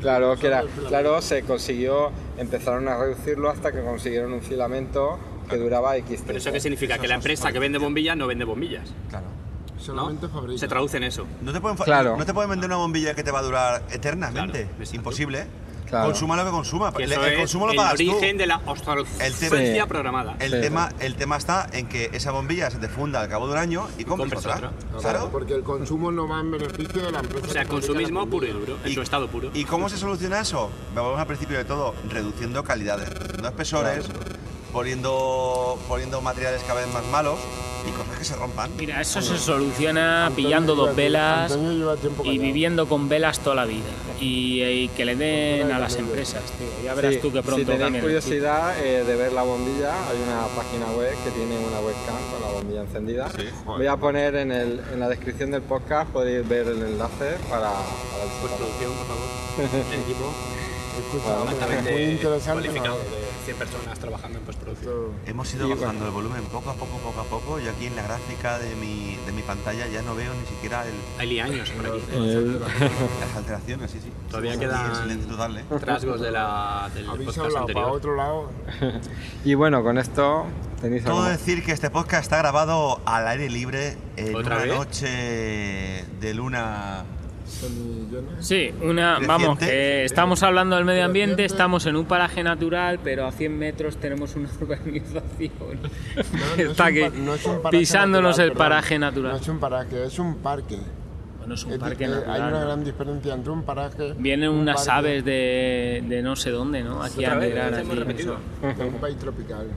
[0.00, 5.56] Claro, que era, claro, se consiguió, empezaron a reducirlo hasta que consiguieron un filamento que
[5.56, 6.54] duraba X ¿Pero eso tiempo.
[6.56, 6.98] qué significa?
[6.98, 8.92] Que la empresa que vende bombillas no vende bombillas.
[9.08, 9.24] Claro.
[9.76, 9.82] ¿No?
[9.82, 10.58] Solamente fabrica.
[10.58, 11.26] Se traduce en eso.
[11.42, 12.16] No te, pueden Claro.
[12.16, 14.62] no te pueden vender una bombilla que te va a durar eternamente.
[14.62, 14.96] Claro, exacto.
[14.96, 15.46] Imposible.
[15.86, 16.06] Claro.
[16.06, 16.92] Consuma lo que consuma.
[16.92, 18.38] Que El, eso el es consumo lo el pagas origen tú.
[18.38, 19.88] de la El obsolescencia Sí.
[19.88, 20.34] programada.
[20.40, 23.46] El, Sí, tema, el tema está en que esa bombilla se te funda al cabo
[23.46, 24.70] de un año y compras compras otra.
[24.96, 25.10] otra.
[25.12, 25.28] Claro.
[25.30, 27.46] Porque el consumo no va en beneficio de la empresa.
[27.46, 29.50] O sea, consumismo puro y duro, en su estado puro.
[29.54, 30.72] ¿Y cómo se soluciona eso?
[30.92, 34.06] Vamos al principio de todo, reduciendo calidades, reduciendo espesores,
[34.72, 37.38] poniendo, poniendo materiales cada vez más malos
[37.86, 38.70] y que se rompan.
[38.76, 41.56] Mira, eso se soluciona Antonio pillando dos velas
[42.24, 43.84] y viviendo con velas toda la vida.
[44.20, 46.66] Y, y que le den a las empresas, tío.
[46.84, 50.16] Ya verás Sí, tú que pronto si tenéis curiosidad eh, de ver la bombilla, hay
[50.26, 53.30] una página web que tiene una webcam con la bombilla encendida.
[53.30, 53.44] Sí.
[53.66, 57.70] Voy a poner en, el, en la descripción del podcast, podéis ver el enlace para,
[57.70, 59.92] para el Postproducción, por favor.
[59.92, 60.32] El equipo
[60.98, 62.52] Escucha, muy interesante.
[62.68, 63.04] cualificado ¿no?
[63.16, 64.92] de 100 personas trabajando en postproducción.
[64.94, 67.96] Esto- Hemos ido bajando el volumen poco a poco, poco a poco, y aquí en
[67.96, 71.70] la gráfica de mi, de mi pantalla ya no veo ni siquiera el- Hay liaños
[71.70, 72.02] por aquí.
[73.20, 74.12] las alteraciones, sí, sí.
[74.30, 75.64] Todavía aquí quedan- total, ¿eh?
[75.70, 78.50] Rasgos de la, del Habéis podcast hablado para otro lado.
[79.44, 80.46] Y bueno, con esto
[80.80, 81.30] tenéis algo más?
[81.38, 84.74] decir que este podcast está grabado al aire libre en ¿Otra una vez?
[84.74, 87.04] noche de luna.
[88.40, 93.26] Sí, una, vamos, que estamos hablando del medio ambiente, estamos en un paraje natural, pero
[93.26, 95.80] a 100 metros tenemos una urbanización.
[95.82, 99.36] No, no es Está un no es un pisándonos natural, el paraje No natural.
[99.40, 100.78] es un paraje, es un parque.
[101.38, 102.40] Bueno, es un Es parque eh, Hay natural.
[102.40, 102.60] una ¿no?
[102.66, 104.14] gran diferencia entre un paraje.
[104.18, 107.02] Vienen un unas parque aves de, de no sé dónde, ¿no?
[107.02, 107.88] Aquí a migrar aquí.
[107.88, 109.68] un país tropical.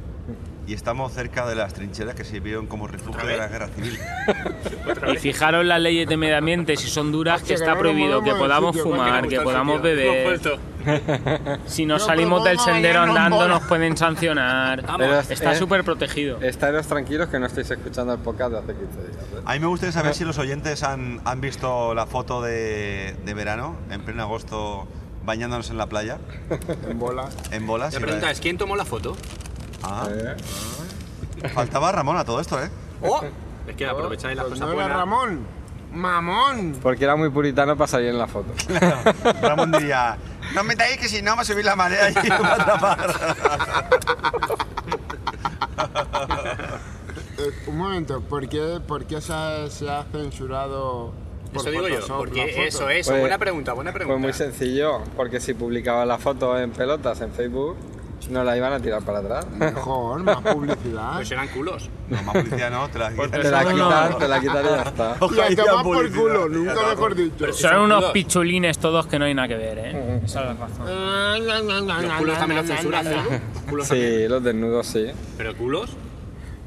[0.70, 3.98] Y estamos cerca de las trincheras que sirvieron como refugio de la guerra civil.
[5.12, 8.80] Y fijaros las leyes de medio ambiente, si son duras, que está prohibido que podamos
[8.80, 10.40] fumar, que podamos beber.
[11.66, 14.86] Si nos No salimos del sendero andando nos pueden sancionar.
[15.28, 16.40] Está súper protegido.
[16.40, 19.24] Estaros tranquilos que no estáis escuchando el podcast de hace 15 días.
[19.38, 19.42] ¿eh?
[19.46, 23.34] A mí me gustaría saber si los oyentes han, han visto la foto de, de
[23.34, 24.88] verano, en pleno agosto,
[25.26, 26.20] bañándonos en la playa,
[26.88, 27.28] En bola.
[27.50, 27.96] en bolas.
[27.96, 29.18] La pregunta es, ¿quién tomó la foto?
[29.84, 30.08] Ah,
[31.42, 32.70] Eh, faltaba Ramón a todo esto, ¿eh?
[33.02, 33.22] ¡Oh!
[33.68, 34.98] Es que aprovecháis las Pues cosas no era buenas.
[34.98, 35.60] Ramón.
[35.94, 36.76] ¡Mamón!
[36.84, 38.54] Porque era muy puritano para salir en la foto.
[39.42, 40.18] Ramón diría,
[40.54, 42.58] no me metáis que si no va a subir la marea y me va a
[42.65, 43.15] tapar.
[47.39, 51.13] Eh, un momento, ¿por qué, por qué se, ha, se ha censurado
[51.54, 54.13] por Eso digo yo, porque eso, eso, Pues- buena pregunta, buena pregunta.
[54.22, 57.76] Pues muy sencillo, porque si publicaba la foto en pelotas en Facebook,
[58.30, 59.48] no la iban a tirar para atrás.
[59.52, 61.14] Mejor, más publicidad.
[61.16, 61.90] Pues eran culos.
[62.10, 64.82] No, más publicidad no, te la Porque Te la quitan, te la quitan y ya
[64.82, 65.04] está.
[65.04, 67.54] y a Ojalá tomar por culo, nunca mejor dicho.
[67.54, 70.22] Son unos pichulines todos que no hay nada que ver, ¿eh?
[70.24, 72.08] Esa es la razón.
[72.08, 73.22] Los culos también los censuran, ¿no?
[73.70, 74.22] Culos también.
[74.22, 75.08] Sí, los desnudos sí.
[75.38, 75.92] Pero culos,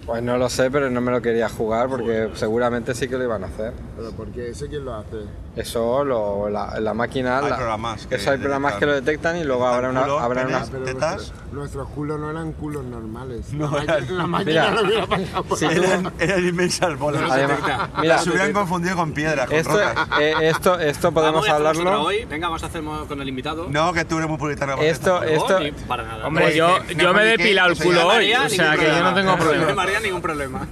[0.06, 3.24] Pues no lo sé, pero no me lo quería jugar porque seguramente sí que lo
[3.24, 3.72] iban a hacer.
[3.96, 5.18] Pero porque ese quién lo hace.
[5.54, 7.38] Eso, lo, la, la máquina...
[7.40, 10.02] Hay la- programas que Eso hay programas detectan- que lo detectan y luego habrá una...
[10.04, 10.70] culos, Habrá una penes.
[10.70, 11.14] Pero ¿Tetas?
[11.16, 13.52] nuestros, nuestros culos no eran culos normales.
[13.52, 14.70] No, la, eran- máquina- la máquina Mira.
[14.70, 15.76] no hubiera pasado por Sí, ahí.
[15.76, 17.30] Eran, eran inmensas bolas.
[17.30, 17.58] Además,
[18.00, 20.08] mira, hubieran confundido con piedras, con esto, rocas.
[20.22, 22.02] eh, esto, esto podemos Vamos hablarlo...
[22.02, 22.24] hoy.
[22.24, 23.66] Venga, vamos a hacer con el invitado.
[23.68, 24.76] No, que tú eres muy puritano.
[24.80, 26.26] Esto, esto, No, para nada.
[26.26, 28.86] Hombre, Pues, yo, que- yo me he depilado el culo se hoy, o sea que
[28.86, 29.14] yo no problema.
[29.14, 29.74] tengo No problema.
[29.74, 30.66] me haría ningún problema.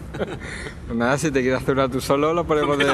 [0.94, 2.84] nada, si te quieres hacer una tú solo, lo ponemos ¿eh?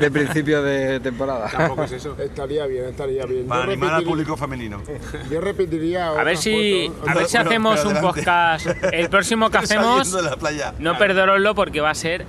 [0.00, 1.48] de principio de temporada.
[1.50, 2.16] Tampoco es eso.
[2.18, 3.46] Estaría bien, estaría bien.
[3.46, 4.82] Para yo, animar al público femenino.
[5.30, 7.10] yo repetiría A ver si, foto.
[7.10, 8.66] a ver si hacemos un podcast.
[8.92, 10.74] El próximo que hacemos, Saliendo de la playa.
[10.78, 12.26] no perderoslo porque va a ser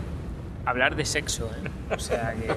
[0.65, 1.45] hablar de sexo.
[1.45, 1.69] ¿eh?
[1.95, 2.47] O sea que.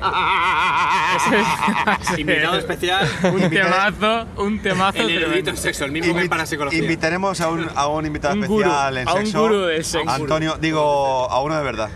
[2.20, 3.08] Invitado especial.
[3.32, 6.78] un temazo, un temazo El erudito en sexo, el mismo que para psicología.
[6.80, 10.10] Invitaremos a un, a un invitado Un gurú, especial en a un gurú del sexo.
[10.10, 11.90] Antonio, digo, a uno de verdad.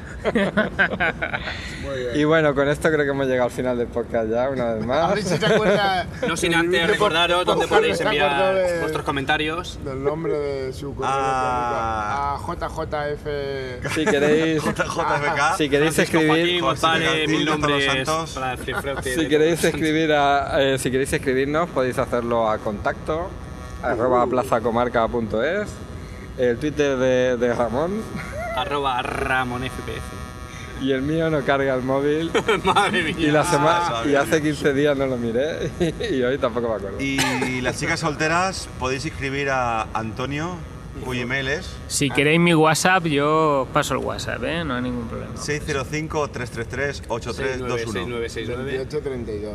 [2.15, 4.83] Y bueno, con esto creo que hemos llegado al final del podcast ya, una vez
[4.83, 5.15] A más.
[5.15, 6.07] ver si se acuerda.
[6.29, 9.79] No sin antes recordaros dónde podéis enviar de- vuestros comentarios.
[9.85, 12.37] Del nombre de su correo Ah.
[12.37, 13.94] A JJF.
[13.94, 16.63] Si queréis, si escribir,
[17.29, 23.29] mil nombres de- si queréis escribir a, eh, si queréis escribirnos, podéis hacerlo a contacto
[23.83, 25.69] arroba plazacomarca.es,
[26.38, 28.03] el Twitter de, de Ramón
[28.57, 30.23] Arroba Ramón FPF.
[30.81, 32.31] Y el mío no carga el móvil.
[32.64, 33.14] Madre mía.
[33.18, 34.12] Y, la semana, sabía.
[34.12, 35.70] y hace 15 días no lo miré
[36.10, 37.00] y hoy tampoco me acuerdo.
[37.00, 40.56] Y las chicas solteras podéis escribir a Antonio,
[41.04, 44.64] cuyo email es Si queréis mi WhatsApp, yo os paso el WhatsApp, ¿eh?
[44.64, 45.35] No hay ningún problema.
[45.35, 47.08] 605-333-8321.
[47.08, 48.79] 6969.
[48.79, 49.54] 2832.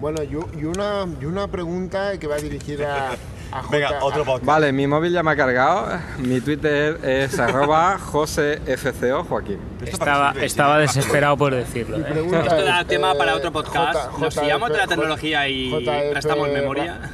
[0.00, 3.16] Bueno, y, una, y una pregunta que va dirigida.
[3.70, 4.44] Venga, otro podcast.
[4.44, 5.98] Vale, mi móvil ya me ha cargado.
[6.18, 9.58] Mi Twitter es arroba josefco Joaquín.
[9.84, 12.04] Estaba, estaba desesperado por decirlo, ¿eh?
[12.08, 14.18] Esto da es, tema para otro podcast.
[14.18, 17.10] Nos fiamos de la tecnología y JF, prestamos memoria.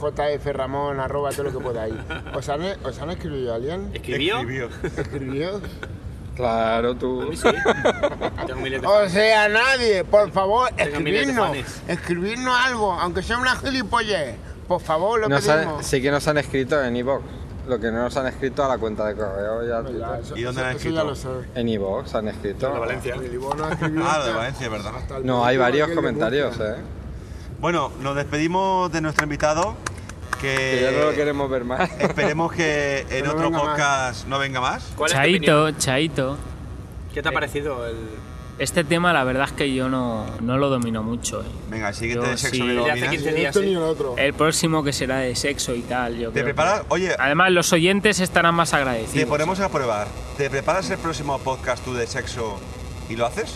[0.00, 1.94] JF Ramón, arroba todo lo que podáis.
[2.34, 3.90] ¿Os han, ¿Os han escrito alguien?
[3.94, 4.40] ¿Escribió?
[4.40, 4.68] Escribió.
[4.82, 5.60] ¿Escribió?
[6.36, 7.30] Claro, tú.
[7.34, 7.48] Sí.
[8.46, 11.56] Tengo miles de O sea, nadie, por favor, escribirnos.
[11.88, 14.36] Escribirnos algo, aunque sea una gilipollez.
[14.68, 15.78] Por favor, lo Nos pedimos.
[15.78, 17.22] han- sí que nos han escrito en iVoox.
[17.68, 20.08] Lo que no nos han escrito a la cuenta de correo y al Ya, Twitter.
[20.22, 21.04] eso- ¿Y dónde eso- han ya escrito?
[21.54, 21.60] lo.
[21.60, 22.72] En iVoox han escrito.
[22.72, 23.14] De Valencia.
[23.16, 24.92] Ah, lo de Valencia, ¿verdad?
[25.24, 26.56] No, hay varios comentarios.
[26.60, 26.76] ¿eh?
[27.60, 29.74] Bueno, nos despedimos de nuestro invitado.
[30.40, 31.90] Que ya no lo Que queremos ver más.
[31.98, 33.60] esperemos que en no otro más.
[33.60, 34.92] podcast no venga más.
[34.96, 35.42] ¿Cuál es tu opinión?
[35.76, 36.36] Chaito, Chaito.
[37.12, 37.96] ¿Qué te ha parecido el...?
[38.58, 41.44] Este tema, la verdad es que yo no, no lo domino mucho, ¿eh?
[41.70, 42.62] Venga, el siguiente Yo de sexo sí.
[42.62, 43.10] que hace dominas.
[43.10, 43.72] 15 Ni días, esto ni sí.
[43.74, 44.14] el otro.
[44.18, 46.44] El próximo que será de sexo y tal, yo ¿Te creo.
[46.46, 46.82] preparas?
[46.88, 49.28] Oye, Además, los oyentes estarán más te agradecidos.
[49.28, 50.08] ponemos a probar.
[50.36, 52.58] ¿Te preparas el próximo podcast tú de sexo
[53.08, 53.54] y lo haces?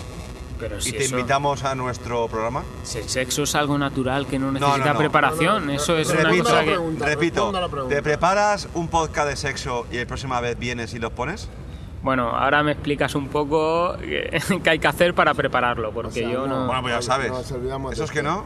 [0.61, 2.63] Pero si ¿Y te eso- invitamos a nuestro programa?
[2.85, 4.99] si el sexo es algo natural que no no, necesita no.
[5.01, 5.67] preparación.
[5.67, 6.67] No, no, eso es responda una cosa que...
[6.71, 7.07] pregunta.
[7.07, 7.53] Repito.
[7.89, 11.49] ¿te preparas un podcast de sexo y la próxima vez vienes y los pones?
[12.03, 16.13] Bueno, ahora me explicas un poco qué qué hay que hacer para prepararlo, porque O
[16.13, 16.67] sea, yo no...
[16.67, 17.31] Bueno, pues ya no, sabes.
[17.31, 18.45] nos olvidamos de ¿Eso es que no?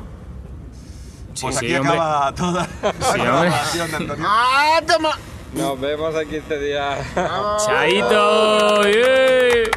[1.41, 4.27] Pues sí, aquí acaba toda la de Antonio.
[4.27, 5.11] ¡Ah, toma!
[5.55, 6.99] Nos vemos en 15 días.
[7.67, 8.85] Chaito.
[8.87, 9.71] ¡eh!